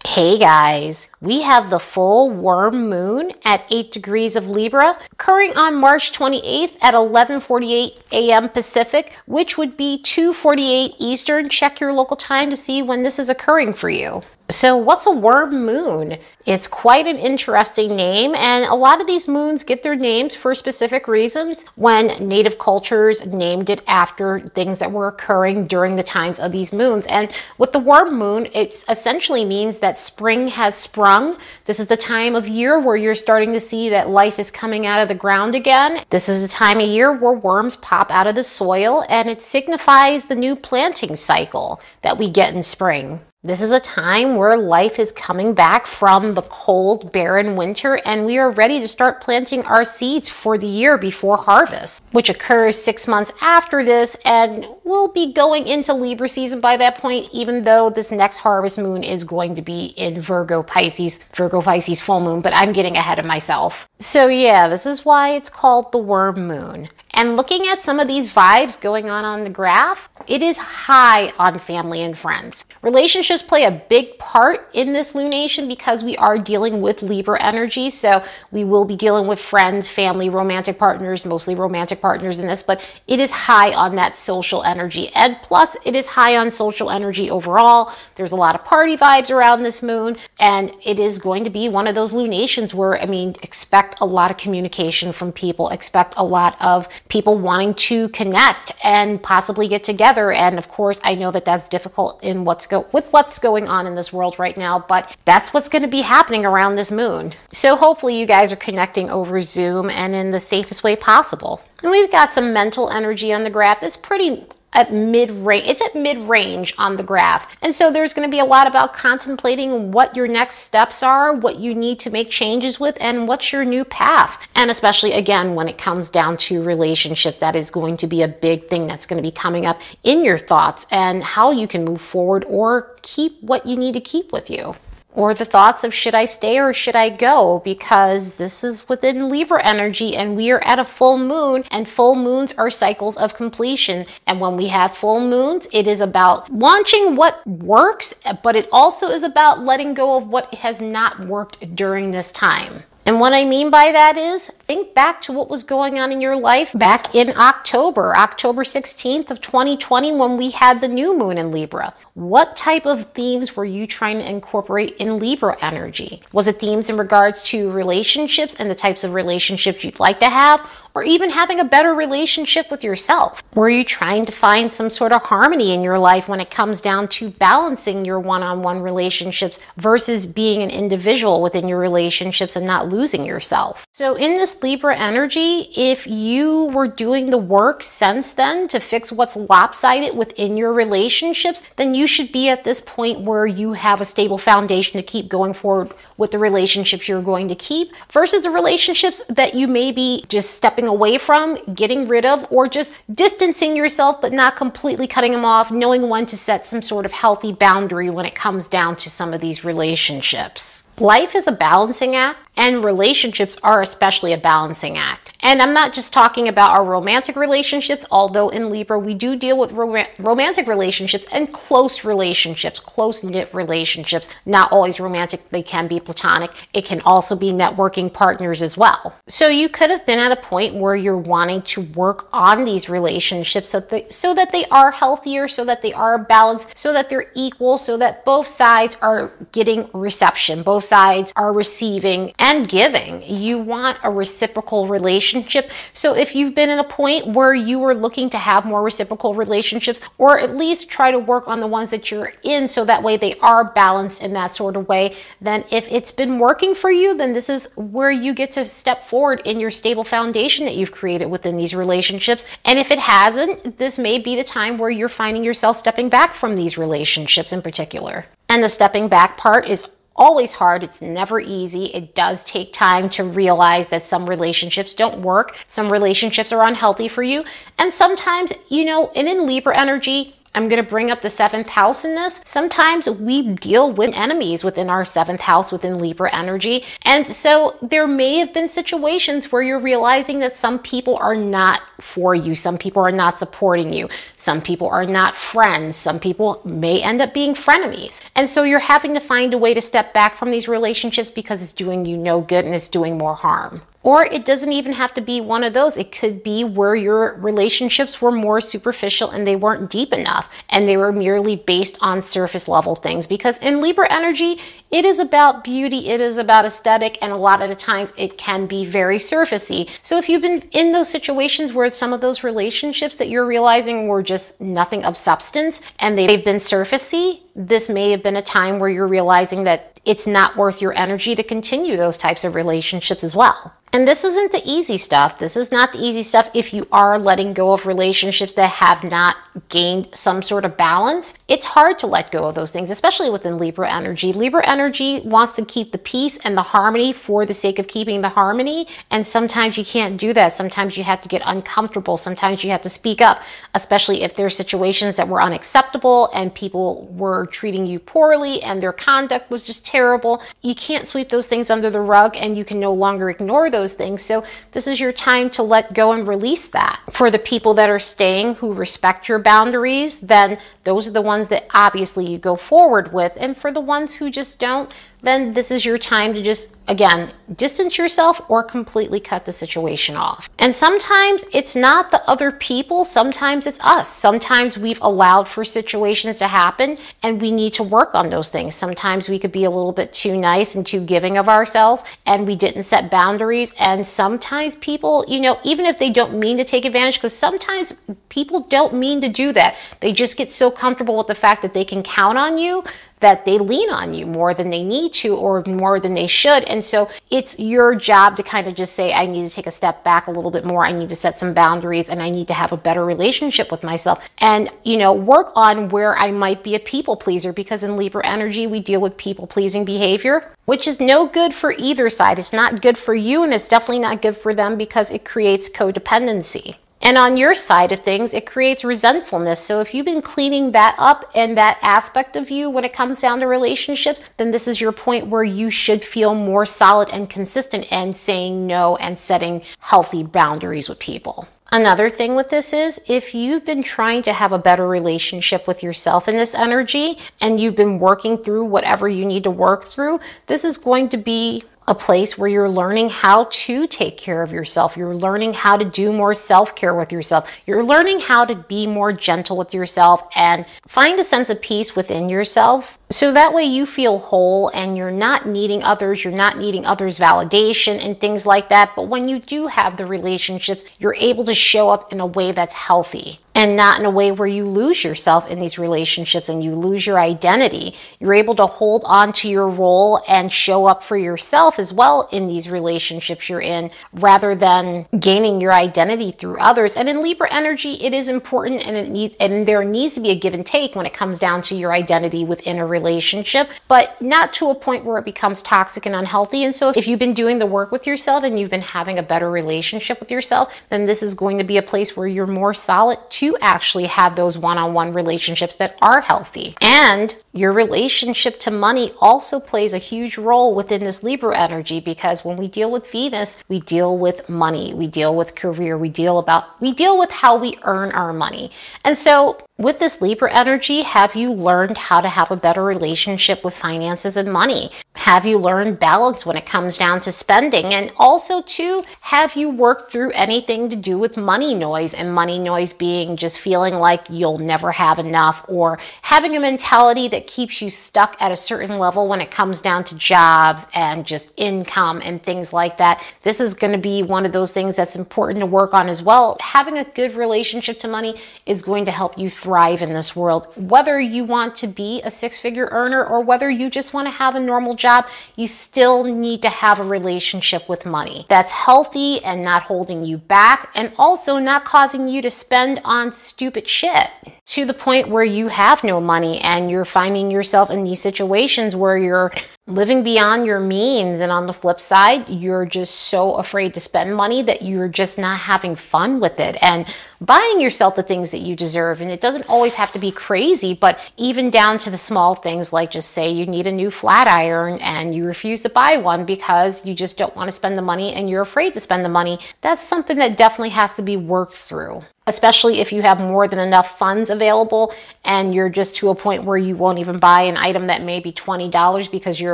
Hey 0.06 0.38
guys, 0.38 1.10
we 1.20 1.42
have 1.42 1.70
the 1.70 1.80
full 1.80 2.30
worm 2.30 2.90
moon 2.90 3.32
at 3.44 3.66
8 3.70 3.92
degrees 3.92 4.38
of 4.38 4.50
Libra 4.50 4.98
occurring 5.12 5.56
on 5.58 5.76
March 5.76 6.14
28th 6.14 6.78
at 6.82 6.94
11:48 6.94 8.00
a.m. 8.14 8.48
Pacific, 8.48 9.18
which 9.26 9.58
would 9.58 9.76
be 9.76 10.02
2:48 10.04 10.96
Eastern. 11.00 11.50
Check 11.50 11.82
your 11.82 11.92
local 11.92 12.16
time 12.16 12.50
to 12.50 12.58
see 12.58 12.82
when 12.82 13.02
this 13.02 13.20
is 13.20 13.30
occurring 13.30 13.74
for 13.74 13.90
you. 13.90 14.24
So, 14.50 14.78
what's 14.78 15.08
a 15.08 15.12
worm 15.12 15.66
moon? 15.66 16.18
It's 16.46 16.68
quite 16.68 17.08
an 17.08 17.18
interesting 17.18 17.96
name, 17.96 18.36
and 18.36 18.66
a 18.66 18.76
lot 18.76 19.00
of 19.00 19.08
these 19.08 19.28
moons 19.28 19.64
get 19.64 19.82
their 19.84 19.96
names 19.96 20.36
for 20.36 20.54
specific 20.54 21.08
reasons 21.08 21.66
when 21.76 22.08
native 22.28 22.60
cultures 22.60 23.26
named 23.26 23.70
it 23.70 23.82
after 23.88 24.42
things 24.50 24.80
that 24.80 24.92
were 24.92 25.08
occurring 25.08 25.68
during 25.68 25.96
the 25.96 26.04
times 26.04 26.40
of 26.40 26.52
these 26.52 26.74
moons. 26.74 27.08
And 27.08 27.34
with 27.58 27.72
the 27.72 27.80
worm 27.80 28.20
moon, 28.20 28.48
it 28.54 28.84
essentially 28.90 29.46
means 29.46 29.80
that 29.80 29.98
spring 29.98 30.50
has 30.50 30.76
sprung. 30.76 31.38
This 31.66 31.80
is 31.80 31.88
the 31.88 31.98
time 31.98 32.36
of 32.36 32.46
year 32.46 32.80
where 32.80 32.98
you're 32.98 33.16
starting 33.16 33.54
to 33.54 33.62
see 33.62 33.90
that 33.90 34.10
life 34.10 34.40
is 34.40 34.52
coming 34.52 34.86
out 34.86 35.02
of 35.02 35.08
the 35.08 35.16
ground 35.16 35.56
again. 35.56 36.04
This 36.10 36.28
is 36.28 36.42
the 36.42 36.50
time 36.50 36.82
of 36.82 36.88
year 36.88 37.14
where 37.14 37.34
worms 37.34 37.78
pop 37.78 38.12
out 38.12 38.28
of 38.28 38.36
the 38.36 38.44
soil, 38.44 39.06
and 39.08 39.30
it 39.30 39.42
signifies 39.42 40.26
the 40.26 40.36
new 40.36 40.56
planting 40.56 41.16
cycle 41.16 41.82
that 42.02 42.18
we 42.18 42.30
get 42.30 42.54
in 42.54 42.62
spring. 42.62 43.22
This 43.46 43.62
is 43.62 43.72
a 43.72 43.80
time 43.82 44.38
where 44.38 44.56
life 44.56 45.00
is 45.00 45.12
coming 45.12 45.54
back 45.54 45.86
from 45.86 46.34
the 46.34 46.44
cold, 46.44 47.12
barren 47.12 47.58
winter, 47.58 48.00
and 48.06 48.26
we 48.26 48.38
are 48.38 48.50
ready 48.50 48.80
to 48.80 48.88
start 48.88 49.20
planting 49.20 49.66
our 49.66 49.84
seeds 49.84 50.30
for 50.30 50.58
the 50.58 50.66
year 50.66 50.98
before 50.98 51.36
harvest, 51.36 52.02
which 52.14 52.30
occurs 52.30 52.82
six 52.82 53.06
months 53.06 53.34
after 53.42 53.84
this, 53.84 54.16
and 54.24 54.66
we'll 54.86 55.10
be 55.10 55.34
going 55.34 55.68
into 55.68 55.94
Libra 55.94 56.30
season 56.30 56.62
by 56.62 56.78
that 56.78 57.00
point, 57.00 57.28
even 57.34 57.64
though 57.64 57.90
this 57.90 58.14
next 58.14 58.38
harvest 58.38 58.78
moon 58.78 59.04
is 59.04 59.26
going 59.26 59.56
to 59.56 59.62
be 59.62 59.88
in 59.98 60.22
Virgo 60.22 60.64
Pisces, 60.64 61.20
Virgo 61.34 61.62
Pisces 61.62 62.00
full 62.00 62.22
moon, 62.22 62.40
but 62.40 62.54
I'm 62.54 62.72
getting 62.72 62.96
ahead 62.96 63.20
of 63.20 63.26
myself. 63.26 63.90
So, 64.00 64.28
yeah, 64.28 64.70
this 64.70 64.86
is 64.86 65.04
why 65.04 65.32
it's 65.36 65.50
called 65.50 65.92
the 65.92 65.98
worm 65.98 66.48
moon. 66.48 66.88
And 67.16 67.38
looking 67.38 67.68
at 67.68 67.84
some 67.84 68.00
of 68.00 68.08
these 68.08 68.34
vibes 68.34 68.80
going 68.80 69.10
on 69.10 69.24
on 69.24 69.44
the 69.44 69.50
graph, 69.50 70.10
it 70.26 70.42
is 70.42 70.58
high 70.58 71.30
on 71.38 71.60
family 71.60 72.02
and 72.02 72.18
friends. 72.18 72.66
Relationships 72.82 73.44
play 73.44 73.66
a 73.66 73.84
big 73.90 74.18
part 74.18 74.70
in 74.74 74.94
this 74.94 75.14
lunation 75.14 75.68
because 75.68 76.04
we 76.04 76.18
are 76.18 76.40
dealing 76.40 76.82
with 76.82 77.04
Libra 77.04 77.40
energy. 77.42 77.90
So 77.92 78.24
we 78.52 78.64
will 78.64 78.86
be 78.86 78.96
dealing 78.96 79.28
with 79.28 79.40
friends, 79.40 79.88
family, 79.88 80.30
romantic 80.30 80.80
partners, 80.80 81.24
mostly 81.24 81.54
romantic 81.54 82.02
partners 82.02 82.40
in 82.40 82.48
this, 82.48 82.64
but 82.64 82.84
it 83.08 83.20
is 83.20 83.32
high 83.32 83.74
on 83.74 83.96
that 83.96 84.18
social 84.18 84.64
energy. 84.64 85.10
And 85.10 85.38
plus, 85.44 85.78
it 85.86 85.96
is 85.96 86.08
high 86.08 86.38
on 86.38 86.50
social 86.50 86.90
energy 86.90 87.30
overall. 87.30 87.94
There's 88.16 88.32
a 88.32 88.38
lot 88.38 88.56
of 88.56 88.66
party 88.66 88.98
vibes 88.98 89.30
around 89.30 89.62
this 89.62 89.84
moon, 89.84 90.18
and 90.40 90.72
it 90.84 91.00
is 91.00 91.20
going 91.20 91.44
to 91.44 91.50
be 91.50 91.70
one 91.70 91.86
of 91.86 91.96
those 91.96 92.12
lunations 92.14 92.74
where, 92.74 93.00
I 93.00 93.06
mean, 93.06 93.36
expect 93.44 94.00
a 94.02 94.06
lot 94.06 94.32
of 94.32 94.38
communication 94.38 95.14
from 95.14 95.32
people, 95.32 95.70
expect 95.70 96.16
a 96.18 96.24
lot 96.24 96.58
of 96.60 96.88
people 97.10 97.38
wanting 97.38 97.74
to 97.76 98.10
connect 98.10 98.72
and 98.84 99.22
possibly 99.22 99.68
get 99.68 99.84
together. 99.84 100.32
And 100.32 100.58
of 100.58 100.68
course, 100.68 101.00
I 101.04 101.16
know 101.16 101.32
that 101.32 101.46
that's 101.46 101.70
difficult 101.70 102.24
in 102.24 102.44
what's 102.44 102.66
go 102.66 102.88
with 102.92 103.12
what's 103.12 103.40
going 103.40 103.68
on 103.68 103.86
in 103.86 103.94
this 103.94 104.12
world 104.12 104.40
right 104.40 104.58
now, 104.58 104.86
but 104.88 105.16
that's 105.26 105.54
what's 105.54 105.70
going 105.70 105.84
to 105.84 105.88
be 105.88 106.02
happening 106.02 106.46
around 106.46 106.76
this 106.76 106.92
moon. 106.92 107.34
So 107.52 107.76
hopefully 107.76 108.18
you 108.20 108.26
guys 108.26 108.52
are 108.52 108.58
connecting 108.58 109.10
over 109.10 109.42
Zoom 109.42 109.90
and 109.90 110.16
in 110.16 110.32
the 110.32 110.40
safest 110.40 110.84
way 110.84 110.96
possible. 110.96 111.62
And 111.82 111.92
we've 111.92 112.12
got 112.12 112.34
some 112.34 112.54
mental 112.54 112.90
energy 112.90 113.34
on 113.34 113.44
the 113.44 113.50
graph. 113.50 113.84
It's 113.84 113.98
pretty 113.98 114.46
at 114.74 114.94
mid 114.94 115.32
range. 115.32 115.68
It's 115.68 115.82
at 115.82 115.96
mid 115.96 116.18
range 116.30 116.74
on 116.78 116.96
the 116.96 117.04
graph. 117.04 117.48
And 117.62 117.74
so 117.74 117.92
there's 117.92 118.14
going 118.14 118.28
to 118.28 118.32
be 118.32 118.40
a 118.40 118.46
lot 118.46 118.68
about 118.68 118.94
contemplating 118.94 119.92
what 119.92 120.16
your 120.16 120.28
next 120.28 120.56
steps 120.56 121.04
are, 121.04 121.34
what 121.34 121.60
you 121.60 121.74
need 121.74 122.00
to 122.02 122.10
make 122.10 122.30
changes 122.30 122.80
with, 122.80 122.98
and 123.00 123.28
what's 123.28 123.52
your 123.52 123.66
new 123.66 123.86
path. 123.86 124.40
And 124.56 124.70
especially 124.70 125.14
again, 125.14 125.56
when 125.56 125.68
it 125.68 125.78
comes 125.78 126.10
down 126.10 126.38
to 126.38 126.64
relationships, 126.64 127.40
that 127.40 127.56
is 127.56 127.72
going 127.72 127.98
to 127.98 128.08
be 128.08 128.22
a 128.22 128.28
big 128.28 128.68
thing 128.68 128.88
that's 128.88 129.06
going 129.06 129.22
to 129.22 129.28
be 129.28 129.32
coming 129.32 129.66
up 129.66 129.80
in 130.04 130.24
your 130.24 130.38
thoughts 130.38 130.88
and 130.92 131.24
how 131.24 131.52
you 131.52 131.68
can 131.68 131.86
move 131.86 132.02
forward 132.02 132.46
or 132.48 132.96
keep 133.02 133.42
what 133.42 133.66
you 133.66 133.76
need 133.76 133.94
to 133.94 134.02
keep 134.02 134.32
with 134.32 134.50
you 134.50 134.76
or 135.14 135.34
the 135.34 135.46
thoughts 135.46 135.84
of 135.84 135.94
should 135.94 136.16
I 136.16 136.26
stay 136.26 136.60
or 136.60 136.74
should 136.74 136.96
I 136.96 137.10
go 137.10 137.62
because 137.64 138.36
this 138.36 138.64
is 138.64 138.90
within 138.90 139.30
Libra 139.30 139.64
energy 139.64 140.16
and 140.16 140.36
we 140.36 140.52
are 140.52 140.64
at 140.64 140.80
a 140.80 140.86
full 140.86 141.18
moon 141.18 141.64
and 141.72 141.88
full 141.88 142.16
moons 142.16 142.52
are 142.54 142.70
cycles 142.70 143.18
of 143.18 143.36
completion 143.36 144.06
and 144.28 144.40
when 144.40 144.58
we 144.58 144.68
have 144.68 144.96
full 144.96 145.22
moons 145.22 145.68
it 145.72 145.88
is 145.88 146.02
about 146.02 146.52
launching 146.52 147.16
what 147.16 147.46
works 147.48 148.22
but 148.42 148.56
it 148.56 148.68
also 148.72 149.10
is 149.10 149.24
about 149.24 149.64
letting 149.64 149.94
go 149.94 150.18
of 150.18 150.28
what 150.28 150.54
has 150.56 150.82
not 150.82 151.20
worked 151.28 151.76
during 151.76 152.12
this 152.12 152.32
time. 152.32 152.84
And 153.06 153.20
what 153.20 153.34
I 153.34 153.44
mean 153.44 153.70
by 153.70 153.92
that 153.92 154.18
is 154.18 154.50
think 154.68 154.94
back 154.94 155.22
to 155.24 155.32
what 155.32 155.50
was 155.50 155.64
going 155.64 156.00
on 156.00 156.12
in 156.12 156.22
your 156.22 156.36
life 156.36 156.72
back 156.74 157.14
in 157.14 157.36
October, 157.38 158.16
October 158.16 158.64
16th 158.64 159.30
of 159.30 159.42
2020 159.42 160.14
when 160.14 160.38
we 160.38 160.52
had 160.52 160.80
the 160.80 160.88
new 160.88 161.18
moon 161.18 161.38
in 161.38 161.52
Libra. 161.52 161.94
What 162.14 162.56
type 162.56 162.86
of 162.86 163.12
themes 163.14 163.56
were 163.56 163.66
you 163.66 163.88
trying 163.88 164.20
to 164.20 164.30
incorporate 164.30 164.96
in 164.98 165.18
Libra 165.18 165.58
energy? 165.62 166.22
Was 166.32 166.48
it 166.48 166.58
themes 166.58 166.90
in 166.90 166.98
regards 166.98 167.44
to 167.44 167.72
relationships 167.72 168.56
and 168.60 168.70
the 168.70 168.76
types 168.76 169.04
of 169.04 169.14
relationships 169.14 169.84
you'd 169.84 170.00
like 170.00 170.20
to 170.20 170.30
have 170.30 170.70
or 170.96 171.04
even 171.04 171.30
having 171.30 171.60
a 171.60 171.64
better 171.64 171.94
relationship 171.94 172.70
with 172.70 172.84
yourself? 172.84 173.42
Were 173.56 173.70
you 173.70 173.84
trying 173.84 174.26
to 174.28 174.32
find 174.32 174.72
some 174.72 174.90
sort 174.90 175.12
of 175.12 175.24
harmony 175.24 175.74
in 175.74 175.82
your 175.82 175.98
life 175.98 176.28
when 176.28 176.40
it 176.40 176.52
comes 176.52 176.82
down 176.82 177.08
to 177.10 177.32
balancing 177.32 178.06
your 178.06 178.20
one 178.20 178.44
on 178.44 178.62
one 178.62 178.82
relationships 178.82 179.60
versus 179.78 180.26
being 180.26 180.62
an 180.62 180.70
individual 180.70 181.42
within 181.42 181.68
your 181.68 181.80
relationships 181.80 182.56
and 182.56 182.66
not 182.66 182.90
losing 182.90 183.26
yourself? 183.26 183.88
So, 183.92 184.16
in 184.16 184.36
this 184.36 184.53
Libra 184.62 184.96
energy, 184.96 185.70
if 185.76 186.06
you 186.06 186.66
were 186.66 186.88
doing 186.88 187.30
the 187.30 187.38
work 187.38 187.82
since 187.82 188.34
then 188.34 188.68
to 188.68 188.80
fix 188.80 189.12
what's 189.12 189.36
lopsided 189.36 190.16
within 190.16 190.58
your 190.58 190.74
relationships, 190.74 191.64
then 191.78 191.96
you 191.96 192.06
should 192.06 192.32
be 192.32 192.50
at 192.50 192.64
this 192.64 192.82
point 192.82 193.22
where 193.22 193.48
you 193.48 193.74
have 193.74 194.02
a 194.02 194.06
stable 194.06 194.38
foundation 194.38 195.00
to 195.00 195.06
keep 195.06 195.30
going 195.30 195.54
forward 195.54 195.94
with 196.18 196.32
the 196.32 196.38
relationships 196.38 197.08
you're 197.08 197.22
going 197.22 197.48
to 197.48 197.56
keep 197.56 197.92
versus 198.12 198.44
the 198.44 198.50
relationships 198.50 199.22
that 199.30 199.56
you 199.56 199.68
may 199.68 199.92
be 199.92 200.24
just 200.30 200.52
stepping 200.52 200.88
away 200.88 201.18
from, 201.18 201.58
getting 201.74 202.08
rid 202.08 202.26
of, 202.26 202.46
or 202.52 202.68
just 202.68 202.94
distancing 203.12 203.76
yourself 203.76 204.22
but 204.22 204.34
not 204.34 204.56
completely 204.56 205.08
cutting 205.08 205.32
them 205.32 205.46
off, 205.46 205.72
knowing 205.72 206.10
when 206.10 206.26
to 206.26 206.38
set 206.38 206.68
some 206.68 206.82
sort 206.82 207.06
of 207.06 207.12
healthy 207.12 207.52
boundary 207.54 208.10
when 208.10 208.26
it 208.26 208.36
comes 208.36 208.68
down 208.68 208.96
to 208.98 209.10
some 209.10 209.34
of 209.34 209.42
these 209.42 209.64
relationships. 209.64 210.88
Life 211.00 211.34
is 211.34 211.48
a 211.48 211.52
balancing 211.52 212.16
act, 212.16 212.48
and 212.56 212.84
relationships 212.84 213.58
are 213.64 213.82
especially 213.82 214.32
a 214.32 214.38
balancing 214.38 214.96
act. 214.96 215.33
And 215.44 215.62
I'm 215.62 215.74
not 215.74 215.94
just 215.94 216.14
talking 216.14 216.48
about 216.48 216.72
our 216.72 216.86
romantic 216.86 217.36
relationships, 217.36 218.06
although 218.10 218.48
in 218.48 218.70
Libra 218.70 218.98
we 218.98 219.14
do 219.14 219.36
deal 219.36 219.60
with 219.60 219.74
rom- 219.74 220.08
romantic 220.18 220.68
relationships 220.68 221.28
and 221.34 221.52
close 221.52 222.06
relationships, 222.06 222.80
close 222.80 223.26
knit 223.26 223.54
relationships. 223.54 224.30
Not 224.46 224.72
always 224.72 225.02
romantic, 225.02 225.50
they 225.50 225.62
can 225.62 225.90
be 225.90 226.00
platonic. 226.00 226.52
It 226.74 226.86
can 226.86 227.02
also 227.02 227.36
be 227.36 227.52
networking 227.52 228.12
partners 228.12 228.62
as 228.62 228.78
well. 228.78 229.16
So 229.28 229.50
you 229.50 229.68
could 229.68 229.90
have 229.90 230.06
been 230.06 230.18
at 230.18 230.32
a 230.32 230.38
point 230.38 230.76
where 230.76 230.96
you're 230.96 231.18
wanting 231.18 231.62
to 231.64 231.82
work 231.82 232.30
on 232.32 232.64
these 232.64 232.88
relationships 232.88 233.72
so, 233.72 233.82
that 233.82 234.14
so 234.14 234.34
that 234.34 234.54
they 234.54 234.64
are 234.68 234.92
healthier, 234.92 235.50
so 235.50 235.66
that 235.66 235.82
they 235.82 235.92
are 235.92 236.18
balanced, 236.20 236.78
so 236.78 236.94
that 236.94 237.10
they're 237.10 237.32
equal, 237.36 237.78
so 237.78 237.98
that 237.98 238.24
both 238.24 238.48
sides 238.48 238.96
are 239.02 239.34
getting 239.52 239.90
reception, 239.94 240.64
both 240.64 240.86
sides 240.86 241.34
are 241.36 241.52
receiving 241.52 242.32
and 242.40 242.70
giving. 242.70 243.22
You 243.24 243.58
want 243.58 243.98
a 244.04 244.10
reciprocal 244.10 244.88
relationship 244.88 245.33
relationship. 245.34 245.72
So 245.94 246.16
if 246.16 246.36
you've 246.36 246.56
been 246.56 246.70
in 246.70 246.80
a 246.80 246.84
point 246.84 247.28
where 247.28 247.54
you 247.54 247.84
are 247.84 247.96
looking 247.96 248.30
to 248.32 248.38
have 248.38 248.66
more 248.66 248.82
reciprocal 248.82 249.34
relationships, 249.34 250.02
or 250.18 250.40
at 250.40 250.56
least 250.56 250.90
try 250.90 251.12
to 251.12 251.20
work 251.20 251.48
on 251.48 251.60
the 251.60 251.68
ones 251.68 251.90
that 251.90 252.12
you're 252.12 252.32
in 252.44 252.68
so 252.68 252.86
that 252.86 253.04
way 253.04 253.18
they 253.18 253.38
are 253.40 253.72
balanced 253.72 254.22
in 254.22 254.34
that 254.34 254.56
sort 254.56 254.76
of 254.76 254.88
way, 254.88 255.16
then 255.42 255.64
if 255.72 255.90
it's 255.92 256.12
been 256.12 256.40
working 256.40 256.76
for 256.76 256.92
you, 256.92 257.16
then 257.18 257.34
this 257.34 257.50
is 257.50 257.70
where 257.76 258.12
you 258.12 258.34
get 258.34 258.52
to 258.54 258.66
step 258.66 259.08
forward 259.08 259.42
in 259.46 259.60
your 259.60 259.72
stable 259.72 260.04
foundation 260.04 260.66
that 260.66 260.76
you've 260.76 260.92
created 260.92 261.26
within 261.26 261.56
these 261.56 261.74
relationships. 261.74 262.46
And 262.66 262.80
if 262.80 262.92
it 262.92 263.00
hasn't, 263.00 263.78
this 263.78 263.98
may 263.98 264.20
be 264.20 264.36
the 264.36 264.44
time 264.44 264.78
where 264.78 264.90
you're 264.90 265.10
finding 265.10 265.44
yourself 265.44 265.78
stepping 265.78 266.10
back 266.10 266.36
from 266.36 266.56
these 266.56 266.78
relationships 266.78 267.54
in 267.54 267.62
particular. 267.62 268.26
And 268.50 268.64
the 268.64 268.70
stepping 268.70 269.08
back 269.08 269.38
part 269.38 269.68
is 269.68 269.90
always 270.16 270.54
hard. 270.54 270.84
It's 270.84 271.02
never 271.02 271.40
easy. 271.40 271.86
It 271.86 272.16
does 272.16 272.44
take 272.46 272.74
time 272.74 273.10
to 273.12 273.24
realize 273.24 273.88
that 273.90 274.04
some 274.04 274.30
relationships 274.30 274.94
don't 274.94 275.22
work. 275.22 275.58
Some 275.68 275.92
relationships 275.92 276.52
are 276.52 276.66
unhealthy 276.66 277.08
for 277.08 277.24
you. 277.24 277.44
And 277.78 277.94
sometimes, 277.94 278.54
you 278.70 278.86
know, 278.86 279.10
and 279.16 279.28
in 279.28 279.46
Libra 279.48 279.78
energy, 279.78 280.36
I'm 280.56 280.70
going 280.70 280.84
to 280.84 280.90
bring 280.90 281.10
up 281.10 281.22
the 281.22 281.30
seventh 281.30 281.68
house 281.68 282.06
in 282.06 282.14
this. 282.14 282.42
Sometimes 282.46 283.10
we 283.10 283.56
deal 283.56 283.92
with 283.92 284.16
enemies 284.16 284.64
within 284.64 284.90
our 284.90 285.04
seventh 285.04 285.42
house 285.42 285.72
within 285.72 285.98
Libra 285.98 286.34
energy. 286.34 286.86
And 287.04 287.26
so 287.26 287.78
there 287.82 288.06
may 288.08 288.38
have 288.38 288.54
been 288.54 288.70
situations 288.70 289.52
where 289.52 289.64
you're 289.64 289.80
realizing 289.80 290.40
that 290.40 290.56
some 290.56 290.78
people 290.80 291.18
are 291.18 291.36
not 291.36 291.82
for 292.00 292.36
you, 292.36 292.54
some 292.54 292.78
people 292.78 293.02
are 293.02 293.12
not 293.12 293.38
supporting 293.38 293.92
you, 293.92 294.10
some 294.38 294.62
people 294.62 294.88
are 294.90 295.06
not 295.06 295.36
friends, 295.36 295.96
some 295.96 296.20
people 296.20 296.62
may 296.66 297.02
end 297.02 297.22
up 297.22 297.34
being 297.34 297.56
frenemies. 297.56 298.22
And 298.36 298.48
so 298.48 298.64
you're 298.64 298.80
having 298.80 299.14
to 299.16 299.20
find 299.20 299.54
a 299.54 299.58
way 299.58 299.74
to 299.74 299.82
step 299.82 300.14
back 300.14 300.38
from 300.38 300.52
these 300.52 300.68
relationships 300.68 301.32
because 301.32 301.64
it's 301.64 301.74
doing 301.74 302.06
you 302.06 302.18
no 302.18 302.42
good 302.42 302.66
and 302.66 302.76
it's 302.76 302.88
doing 302.88 303.18
more 303.18 303.36
harm. 303.36 303.82
Or 304.04 304.26
it 304.26 304.46
doesn't 304.46 304.72
even 304.72 304.94
have 304.94 305.14
to 305.14 305.22
be 305.22 305.40
one 305.40 305.64
of 305.64 305.74
those. 305.74 305.96
It 305.96 306.12
could 306.12 306.44
be 306.44 306.66
where 306.66 306.96
your 306.96 307.40
relationships 307.40 308.22
were 308.22 308.32
more 308.32 308.60
superficial 308.60 309.32
and 309.32 309.48
they 309.48 309.56
weren't 309.56 309.90
deep 309.90 310.12
enough 310.12 310.50
and 310.70 310.88
they 310.88 310.98
were 310.98 311.14
merely 311.14 311.56
based 311.56 311.98
on 312.02 312.22
surface 312.22 312.68
level 312.68 312.96
things. 312.96 313.26
Because 313.26 313.58
in 313.60 313.80
Libra 313.80 314.12
energy, 314.12 314.60
it 314.92 315.06
is 315.06 315.20
about 315.20 315.64
beauty, 315.64 316.10
it 316.10 316.20
is 316.20 316.38
about 316.38 316.66
aesthetic, 316.66 317.18
and 317.22 317.32
a 317.32 317.38
lot 317.38 317.62
of 317.62 317.70
the 317.70 317.76
times 317.76 318.14
it 318.18 318.38
can 318.38 318.68
be 318.68 318.86
very 318.86 319.18
surfacey. 319.18 319.90
So 320.02 320.18
if 320.18 320.28
you've 320.28 320.42
been 320.42 320.62
in 320.72 320.92
those 320.92 321.10
situations 321.10 321.74
where 321.74 321.90
some 321.92 322.14
of 322.14 322.22
those 322.22 322.44
relationships 322.44 323.16
that 323.16 323.30
you're 323.30 323.46
realizing 323.46 324.08
were 324.08 324.22
just 324.22 324.60
nothing 324.62 325.04
of 325.06 325.16
substance 325.16 325.82
and 326.00 326.18
they've 326.18 326.44
been 326.44 326.58
surfacey, 326.58 327.40
this 327.56 327.90
may 327.90 328.12
have 328.12 328.22
been 328.22 328.36
a 328.36 328.42
time 328.42 328.80
where 328.80 328.90
you're 328.90 329.08
realizing 329.08 329.64
that 329.64 329.93
it's 330.06 330.28
not 330.28 330.58
worth 330.58 330.82
your 330.82 330.94
energy 330.94 331.36
to 331.36 331.44
continue 331.44 331.96
those 331.96 332.18
types 332.18 332.44
of 332.44 332.56
relationships 332.56 333.24
as 333.24 333.36
well. 333.36 333.74
And 333.94 334.08
this 334.08 334.24
isn't 334.24 334.52
the 334.52 334.64
easy 334.66 334.98
stuff. 334.98 335.38
This 335.38 335.56
is 335.56 335.72
not 335.72 335.92
the 335.92 336.04
easy 336.04 336.24
stuff 336.24 336.50
if 336.56 336.74
you 336.74 336.88
are 336.92 337.20
letting 337.20 337.54
go 337.54 337.74
of 337.74 337.86
relationships 337.86 338.54
that 338.54 338.72
have 338.72 339.04
not 339.04 339.36
gained 339.70 340.10
some 340.16 340.42
sort 340.42 340.66
of 340.66 340.76
balance. 340.76 341.36
It's 341.48 341.64
hard 341.64 342.00
to 342.00 342.08
let 342.08 342.32
go 342.32 342.46
of 342.46 342.56
those 342.56 342.72
things, 342.72 342.90
especially 342.90 343.30
within 343.30 343.60
Libra 343.60 343.92
energy. 343.92 344.34
Libra 344.34 344.68
energy 344.68 345.22
wants 345.24 345.52
to 345.58 345.66
keep 345.66 345.92
the 345.92 346.00
peace 346.00 346.40
and 346.44 346.58
the 346.58 346.64
harmony 346.64 347.14
for 347.14 347.46
the 347.46 347.54
sake 347.54 347.78
of 347.78 347.88
keeping 347.88 348.22
the 348.22 348.30
harmony. 348.30 348.88
And 349.12 349.28
sometimes 349.28 349.78
you 349.78 349.86
can't 349.86 350.20
do 350.20 350.34
that. 350.34 350.54
Sometimes 350.54 350.98
you 350.98 351.04
have 351.04 351.22
to 351.22 351.28
get 351.28 351.44
uncomfortable. 351.46 352.18
Sometimes 352.18 352.64
you 352.64 352.72
have 352.72 352.82
to 352.82 352.90
speak 352.90 353.22
up, 353.22 353.44
especially 353.76 354.24
if 354.24 354.34
there's 354.34 354.56
situations 354.56 355.18
that 355.18 355.28
were 355.28 355.40
unacceptable 355.42 356.32
and 356.34 356.52
people 356.52 357.06
were 357.12 357.46
treating 357.46 357.86
you 357.86 358.00
poorly 358.00 358.64
and 358.64 358.82
their 358.82 358.94
conduct 358.94 359.52
was 359.52 359.62
just 359.62 359.86
terrible. 359.94 360.42
You 360.64 360.74
can't 360.74 361.08
sweep 361.08 361.30
those 361.30 361.46
things 361.46 361.70
under 361.70 361.92
the 361.92 362.02
rug 362.02 362.36
and 362.36 362.58
you 362.58 362.66
can 362.66 362.80
no 362.80 362.92
longer 362.92 363.30
ignore 363.30 363.70
those 363.70 363.94
things. 363.94 364.24
So 364.24 364.44
this 364.72 364.88
is 364.88 365.00
your 365.00 365.14
time 365.14 365.52
to 365.52 365.62
let 365.62 365.94
go 365.94 366.14
and 366.14 366.28
release 366.28 366.68
that. 366.70 367.00
For 367.12 367.30
the 367.30 367.38
people 367.38 367.76
that 367.76 367.92
are 367.92 368.00
staying 368.00 368.56
who 368.56 368.74
respect 368.74 369.30
your 369.30 369.38
boundaries, 369.38 370.20
then 370.20 370.58
those 370.84 371.08
are 371.08 371.12
the 371.12 371.22
ones 371.22 371.48
that 371.50 371.68
obviously 371.76 372.26
you 372.26 372.40
go 372.40 372.56
forward 372.56 373.14
with. 373.14 373.34
And 373.38 373.56
for 373.56 373.72
the 373.72 373.82
ones 373.82 374.16
who 374.16 374.32
just 374.32 374.58
don't, 374.58 374.94
then 375.22 375.54
this 375.54 375.72
is 375.72 375.86
your 375.86 375.98
time 375.98 376.34
to 376.34 376.42
just, 376.42 376.76
again, 376.90 377.32
distance 377.56 377.98
yourself 377.98 378.42
or 378.50 378.62
completely 378.62 379.22
cut 379.22 379.46
the 379.46 379.54
situation 379.54 380.18
off. 380.18 380.50
And 380.60 380.76
sometimes 380.76 381.46
it's 381.54 381.76
not 381.76 382.12
the 382.12 382.22
other 382.30 382.52
people, 382.52 383.06
sometimes 383.06 383.66
it's 383.66 383.80
us. 383.84 384.10
Sometimes 384.10 384.78
we've 384.78 385.02
allowed 385.02 385.48
for 385.48 385.64
situations 385.64 386.40
to 386.40 386.48
happen 386.48 386.98
and 387.22 387.42
we 387.42 387.52
need 387.52 387.74
to 387.74 387.84
work 387.84 388.16
on 388.16 388.30
those 388.30 388.50
things. 388.50 388.76
Sometimes 388.76 389.30
we 389.30 389.40
could 389.40 389.54
be 389.54 389.64
a 389.64 389.70
little 389.70 389.83
bit 389.92 390.14
too 390.14 390.38
nice 390.38 390.76
and 390.76 390.86
too 390.86 391.04
giving 391.04 391.38
of 391.38 391.50
ourselves 391.50 392.04
and 392.26 392.48
we 392.48 392.56
didn't 392.56 392.84
set 392.84 393.12
boundaries. 393.12 393.74
And 393.80 394.06
sometimes 394.08 394.76
people, 394.78 395.26
you 395.28 395.40
know, 395.40 395.60
even 395.64 395.86
if 395.86 396.00
they 396.00 396.10
don't 396.10 396.40
mean 396.40 396.58
to 396.58 396.64
take 396.64 396.86
advantage, 396.86 397.16
because 397.16 397.36
sometimes 397.36 398.00
people 398.30 398.62
don't 398.62 398.94
mean 398.94 399.22
to 399.22 399.30
do 399.30 399.52
that, 399.54 399.76
they 400.00 400.14
just 400.14 400.38
get 400.38 400.52
so 400.52 400.72
comfortable 400.72 401.18
with 401.18 401.28
the 401.28 401.36
fact 401.36 401.62
that 401.64 401.74
they 401.74 401.86
can 401.86 402.04
count 402.04 402.38
on 402.38 402.58
you 402.58 402.84
that 403.24 403.46
they 403.46 403.58
lean 403.58 403.90
on 403.90 404.14
you 404.14 404.26
more 404.26 404.54
than 404.54 404.70
they 404.70 404.84
need 404.84 405.14
to 405.14 405.34
or 405.36 405.64
more 405.66 405.98
than 405.98 406.14
they 406.14 406.28
should. 406.28 406.66
And 406.66 406.84
so 406.84 407.10
it's 407.32 407.58
your 407.58 407.96
job 407.96 408.36
to 408.36 408.44
kind 408.44 408.68
of 408.68 408.76
just 408.76 408.96
say, 408.96 409.14
I 409.14 409.26
need 409.26 409.48
to 409.48 409.56
take 409.56 409.66
a 409.66 409.72
step 409.72 410.04
back 410.04 410.28
a 410.28 410.32
little 410.32 410.52
bit 410.52 410.66
more. 410.66 410.86
I 410.86 410.92
need 410.92 411.08
to 411.08 411.16
set 411.16 411.40
some 411.40 411.54
boundaries 411.54 412.10
and 412.10 412.22
I 412.22 412.30
need 412.30 412.48
to 412.50 412.54
have 412.54 412.74
a 412.74 412.78
better 412.78 413.06
relationship 413.06 413.72
with 413.72 413.82
myself 413.82 414.22
and, 414.40 414.70
you 414.84 414.98
know, 414.98 415.14
work 415.14 415.54
on 415.56 415.88
where 415.88 416.18
I 416.18 416.32
might 416.32 416.64
be 416.64 416.76
a 416.76 416.80
people 416.80 417.16
pleaser 417.16 417.54
because 417.54 417.82
in 417.82 417.96
Libra 417.96 418.28
energy, 418.28 418.68
we 418.68 418.82
deal 418.82 419.00
with 419.00 419.16
people 419.16 419.48
pleasing 419.48 419.86
behavior 419.86 420.54
which 420.66 420.88
is 420.88 421.00
no 421.00 421.28
good 421.28 421.54
for 421.54 421.74
either 421.78 422.10
side. 422.10 422.40
It's 422.40 422.54
not 422.54 422.82
good 422.82 422.98
for 422.98 423.14
you 423.14 423.44
and 423.44 423.54
it's 423.54 423.68
definitely 423.68 424.00
not 424.00 424.22
good 424.22 424.38
for 424.38 424.54
them 424.54 424.78
because 424.78 425.12
it 425.12 425.26
creates 425.26 425.70
codependency. 425.70 426.76
And 427.04 427.18
on 427.18 427.36
your 427.36 427.54
side 427.54 427.92
of 427.92 428.02
things, 428.02 428.34
it 428.34 428.46
creates 428.46 428.86
resentfulness. 428.86 429.60
So 429.60 429.82
if 429.82 429.94
you've 429.94 430.06
been 430.06 430.22
cleaning 430.22 430.72
that 430.72 430.96
up 430.98 431.30
and 431.36 431.58
that 431.58 431.78
aspect 431.82 432.38
of 432.38 432.50
you 432.50 432.70
when 432.70 432.86
it 432.86 432.94
comes 432.94 433.20
down 433.20 433.42
to 433.42 433.46
relationships, 433.48 434.22
then 434.38 434.52
this 434.52 434.70
is 434.70 434.80
your 434.80 434.94
point 434.94 435.28
where 435.28 435.44
you 435.44 435.70
should 435.70 436.06
feel 436.06 436.34
more 436.34 436.66
solid 436.66 437.10
and 437.10 437.30
consistent 437.30 437.92
and 437.92 438.16
saying 438.16 438.66
no 438.66 438.96
and 438.96 439.18
setting 439.18 439.64
healthy 439.80 440.24
boundaries 440.24 440.88
with 440.88 440.98
people. 440.98 441.46
Another 441.74 442.10
thing 442.10 442.36
with 442.36 442.50
this 442.50 442.72
is 442.72 443.02
if 443.08 443.34
you've 443.34 443.66
been 443.66 443.82
trying 443.82 444.22
to 444.24 444.32
have 444.32 444.54
a 444.54 444.60
better 444.60 444.88
relationship 444.88 445.68
with 445.68 445.82
yourself 445.82 446.28
in 446.28 446.38
this 446.38 446.54
energy 446.54 447.18
and 447.42 447.60
you've 447.60 447.76
been 447.76 447.98
working 447.98 448.38
through 448.38 448.66
whatever 448.66 449.10
you 449.10 449.26
need 449.26 449.44
to 449.44 449.52
work 449.52 449.84
through, 449.84 450.20
this 450.46 450.64
is 450.64 450.78
going 450.78 451.10
to 451.10 451.18
be 451.18 451.64
a 451.88 451.96
place 451.96 452.38
where 452.38 452.50
you're 452.50 452.70
learning 452.70 453.10
how 453.10 453.46
to 453.52 453.88
take 453.88 454.18
care 454.18 454.42
of 454.42 454.52
yourself. 454.52 454.96
You're 454.96 455.16
learning 455.16 455.54
how 455.54 455.78
to 455.78 455.86
do 455.86 456.14
more 456.14 456.34
self 456.34 456.76
care 456.76 456.96
with 456.96 457.12
yourself. 457.12 457.50
You're 457.66 457.84
learning 457.84 458.22
how 458.22 458.46
to 458.46 458.56
be 458.56 458.88
more 458.88 459.12
gentle 459.12 459.58
with 459.58 459.74
yourself 459.74 460.28
and 460.36 460.66
find 460.88 461.20
a 461.20 461.24
sense 461.24 461.50
of 461.50 461.62
peace 461.62 461.96
within 461.96 462.30
yourself. 462.30 462.98
So 463.10 463.32
that 463.34 463.54
way 463.54 463.64
you 463.64 463.86
feel 463.86 464.20
whole 464.20 464.70
and 464.70 464.98
you're 464.98 465.12
not 465.12 465.48
needing 465.48 465.84
others. 465.84 466.24
You're 466.24 466.34
not 466.34 466.58
needing 466.58 466.86
others' 466.86 467.20
validation 467.20 468.04
and 468.04 468.20
things 468.20 468.46
like 468.46 468.70
that. 468.70 468.92
But 468.96 469.08
when 469.08 469.28
you 469.28 469.40
do 469.40 469.68
have 469.68 469.98
the 469.98 470.06
relationships, 470.06 470.84
you're 471.00 471.16
able 471.16 471.44
to 471.46 471.54
show 471.54 471.90
up 471.90 472.12
in 472.14 472.20
a 472.20 472.26
way 472.26 472.52
that's 472.52 472.74
healthy 472.74 473.40
and 473.56 473.76
not 473.76 474.00
in 474.00 474.06
a 474.06 474.10
way 474.10 474.32
where 474.32 474.48
you 474.48 474.66
lose 474.66 475.04
yourself 475.04 475.50
in 475.50 475.60
these 475.60 475.78
relationships 475.78 476.50
and 476.50 476.64
you 476.64 476.76
lose 476.76 477.06
your 477.06 477.20
identity. 477.20 477.96
You're 478.20 478.34
able 478.34 478.56
to 478.56 478.66
hold 478.66 479.04
on 479.06 479.34
to 479.34 479.50
your 479.50 479.68
role 479.68 480.22
and 480.28 480.52
show 480.52 480.86
up 480.86 481.04
for 481.04 481.18
yourself 481.18 481.80
as 481.80 481.94
well 481.94 482.28
in 482.32 482.48
these 482.48 482.70
relationships 482.70 483.50
you're 483.50 483.62
in 483.62 483.92
rather 484.14 484.56
than 484.56 485.06
gaining 485.20 485.62
your 485.62 485.74
identity 485.74 486.32
through 486.32 486.58
others. 486.60 486.96
And 486.96 487.08
in 487.08 487.22
Libra 487.22 487.52
energy, 487.52 487.94
it 488.04 488.14
is 488.14 488.28
important 488.28 488.86
and 488.86 488.98
it 488.98 489.10
needs 489.10 489.36
and 489.40 489.68
there 489.68 489.84
needs 489.84 490.16
to 490.16 490.22
be 490.22 490.32
a 490.32 490.40
give 490.40 490.54
and 490.54 490.66
take 490.66 490.96
when 490.96 491.06
it 491.06 491.14
comes 491.14 491.40
down 491.40 491.62
to 491.64 491.76
your 491.76 491.94
identity 491.94 492.46
within 492.46 492.80
a 492.80 492.86
relationship, 492.86 493.70
but 493.88 494.20
not 494.22 494.54
to 494.56 494.70
a 494.70 494.76
point 494.76 495.06
where 495.06 495.18
it 495.18 495.26
becomes 495.26 495.62
toxic 495.62 496.06
and 496.06 496.16
unhealthy. 496.16 496.64
And 496.64 496.74
so 496.74 496.90
if 496.96 497.08
you've 497.08 497.20
been 497.20 497.34
doing 497.34 497.60
the 497.60 497.66
work 497.66 497.92
with 497.92 498.08
yourself 498.08 498.44
and 498.44 498.60
you've 498.60 498.70
been 498.70 498.82
having 498.82 499.20
a 499.20 499.24
better 499.24 499.50
relationship 499.52 500.20
with 500.20 500.32
yourself, 500.32 500.74
then 500.90 501.04
this 501.04 501.22
is 501.22 501.34
going 501.34 501.58
to 501.58 501.64
be 501.64 501.78
a 501.78 501.82
place 501.82 502.18
where 502.18 502.28
you're 502.28 502.48
more 502.48 502.74
solid 502.74 503.20
actually 503.62 504.06
have 504.06 504.36
those 504.36 504.58
one 504.58 504.78
on 504.78 504.94
one 504.94 505.14
relationships 505.14 505.76
that 505.76 505.98
are 506.02 506.22
healthy. 506.22 506.76
And 506.82 507.36
your 507.54 507.72
relationship 507.72 508.60
to 508.62 508.72
money 508.72 509.14
also 509.22 509.60
plays 509.60 509.94
a 509.94 510.00
huge 510.00 510.38
role 510.40 510.74
within 510.74 511.04
this 511.04 511.22
Libra 511.22 511.58
energy 511.58 512.00
because 512.00 512.44
when 512.44 512.58
we 512.58 512.68
deal 512.68 512.90
with 512.90 513.10
Venus, 513.12 513.64
we 513.68 513.80
deal 513.80 514.18
with 514.18 514.50
money, 514.50 514.94
we 514.96 515.06
deal 515.06 515.36
with 515.36 515.56
career, 515.56 515.96
we 515.96 516.10
deal 516.10 516.40
about 516.40 516.82
we 516.82 516.92
deal 516.94 517.18
with 517.18 517.30
how 517.30 517.56
we 517.56 517.78
earn 517.84 518.12
our 518.14 518.34
money. 518.34 518.72
And 519.06 519.16
so 519.16 519.64
with 519.80 519.98
this 519.98 520.22
Libra 520.22 520.54
energy, 520.54 521.02
have 521.02 521.36
you 521.36 521.52
learned 521.52 521.98
how 521.98 522.22
to 522.22 522.30
have 522.30 522.52
a 522.52 522.56
better 522.56 522.84
relationship 522.84 523.64
with 523.64 523.76
finances 523.76 524.38
and 524.38 524.54
money? 524.54 524.92
Have 525.16 525.48
you 525.48 525.58
learned 525.58 526.00
balance 526.00 526.46
when 526.46 526.58
it 526.58 526.66
comes 526.66 526.98
down 526.98 527.22
to 527.22 527.32
spending? 527.32 527.86
And 527.86 528.12
also, 528.18 528.62
too, 528.62 529.04
have 529.22 529.56
you 529.56 529.70
worked 529.70 530.12
through 530.12 530.32
anything 530.32 530.90
to 530.90 530.96
do 530.96 531.18
with 531.18 531.38
money 531.38 531.74
noise 531.74 532.14
and 532.14 532.34
money 532.34 532.60
noise 532.60 532.94
being 532.94 533.36
just 533.36 533.60
feeling 533.60 533.96
like 533.96 534.30
you'll 534.30 534.60
never 534.60 534.92
have 534.92 535.18
enough 535.18 535.66
or 535.68 535.98
having 536.22 536.56
a 536.56 536.60
mentality 536.60 537.28
that 537.44 537.52
keeps 537.52 537.82
you 537.82 537.90
stuck 537.90 538.38
at 538.40 538.52
a 538.52 538.56
certain 538.56 538.98
level 538.98 539.28
when 539.28 539.42
it 539.42 539.52
comes 539.52 539.82
down 539.82 540.04
to 540.06 540.16
jobs 540.16 540.88
and 540.94 541.26
just 541.26 541.52
income 541.58 542.22
and 542.24 542.42
things 542.42 542.72
like 542.72 542.98
that? 542.98 543.22
This 543.42 543.60
is 543.60 543.74
going 543.74 543.92
to 543.92 544.00
be 544.00 544.24
one 544.24 544.46
of 544.46 544.54
those 544.54 544.72
things 544.72 544.96
that's 544.96 545.16
important 545.16 545.60
to 545.60 545.66
work 545.66 545.94
on 545.94 546.08
as 546.08 546.22
well. 546.22 546.58
Having 546.62 547.00
a 547.00 547.04
good 547.04 547.36
relationship 547.36 548.00
to 548.00 548.08
money 548.08 548.40
is 548.66 548.82
going 548.82 549.06
to 549.06 549.12
help 549.12 549.38
you 549.38 549.50
thrive 549.50 550.02
in 550.02 550.14
this 550.14 550.36
world. 550.36 550.68
Whether 550.78 551.20
you 551.20 551.44
want 551.44 551.76
to 551.78 551.88
be 551.88 552.22
a 552.24 552.32
six 552.32 552.60
figure 552.60 552.88
earner 552.92 553.26
or 553.26 553.42
whether 553.42 553.70
you 553.70 553.90
just 553.90 554.14
want 554.14 554.28
to 554.28 554.32
have 554.32 554.56
a 554.56 554.60
normal 554.60 554.94
job, 554.94 555.26
you 555.58 555.68
still 555.68 556.24
need 556.24 556.62
to 556.62 556.70
have 556.70 557.00
a 557.00 557.04
relationship 557.04 557.90
with 557.90 558.06
money 558.06 558.46
that's 558.48 558.72
healthy 558.72 559.44
and 559.44 559.62
not 559.62 559.84
holding 559.84 560.24
you 560.24 560.38
back 560.38 560.92
and 560.96 561.12
also 561.18 561.58
not 561.58 561.84
causing 561.84 562.28
you 562.28 562.42
to 562.42 562.52
spend 562.52 563.02
on 563.04 563.32
stupid 563.32 563.88
shit 563.88 564.30
to 564.66 564.86
the 564.86 564.94
point 564.94 565.28
where 565.28 565.44
you 565.44 565.68
have 565.68 566.04
no 566.04 566.22
money 566.22 566.60
and 566.62 566.90
you're 566.90 567.04
finding 567.04 567.33
yourself 567.36 567.90
in 567.90 568.04
these 568.04 568.22
situations 568.22 568.96
where 568.96 569.18
you're 569.18 569.52
living 569.88 570.24
beyond 570.24 570.66
your 570.66 570.80
means. 570.80 571.42
And 571.42 571.52
on 571.52 571.66
the 571.66 571.74
flip 571.74 572.00
side, 572.00 572.48
you're 572.48 572.86
just 572.86 573.14
so 573.14 573.56
afraid 573.56 573.94
to 573.94 574.00
spend 574.00 574.36
money 574.36 574.62
that 574.64 574.82
you're 574.82 575.10
just 575.10 575.38
not 575.38 575.58
having 575.58 575.96
fun 575.96 576.40
with 576.40 576.60
it 576.60 576.78
and 576.82 577.06
buying 577.42 577.82
yourself 577.82 578.16
the 578.16 578.24
things 578.24 578.52
that 578.52 578.60
you 578.60 578.76
deserve. 578.76 579.22
And 579.22 579.30
it 579.30 579.42
doesn't 579.42 579.70
always 579.70 579.96
have 579.96 580.12
to 580.14 580.20
be 580.20 580.32
crazy, 580.32 580.94
but 580.94 581.20
even 581.38 581.70
down 581.70 581.98
to 582.00 582.10
the 582.10 582.18
small 582.18 582.56
things 582.56 582.94
like 582.94 583.12
just 583.12 583.32
say 583.32 583.50
you 583.50 583.66
need 583.66 583.88
a 583.88 583.92
new 583.92 584.10
flat 584.10 584.48
iron 584.48 585.00
and 585.00 585.36
you 585.36 585.44
refuse 585.44 585.82
to 585.82 585.90
buy 585.90 586.18
one 586.18 586.46
because 586.46 587.06
you 587.06 587.14
just 587.14 587.38
don't 587.38 587.56
want 587.56 587.68
to 587.68 587.76
spend 587.76 587.98
the 587.98 588.02
money 588.02 588.34
and 588.34 588.50
you're 588.50 588.62
afraid 588.62 588.94
to 588.94 589.00
spend 589.00 589.26
the 589.26 589.30
money. 589.30 589.60
That's 589.82 590.04
something 590.04 590.38
that 590.38 590.58
definitely 590.58 590.90
has 590.90 591.16
to 591.16 591.22
be 591.22 591.38
worked 591.38 591.76
through 591.76 592.24
especially 592.48 593.00
if 593.00 593.12
you 593.12 593.22
have 593.22 593.40
more 593.40 593.68
than 593.68 593.80
enough 593.80 594.18
funds 594.18 594.50
available 594.50 595.14
and 595.44 595.74
you're 595.74 595.90
just 595.90 596.16
to 596.18 596.30
a 596.30 596.36
point 596.36 596.64
where 596.64 596.78
you 596.78 596.96
won't 596.96 597.20
even 597.20 597.40
buy 597.40 597.62
an 597.62 597.78
item 597.78 598.08
that 598.08 598.22
may 598.22 598.40
be 598.40 598.52
$20 598.52 599.32
because 599.32 599.60
you're 599.60 599.74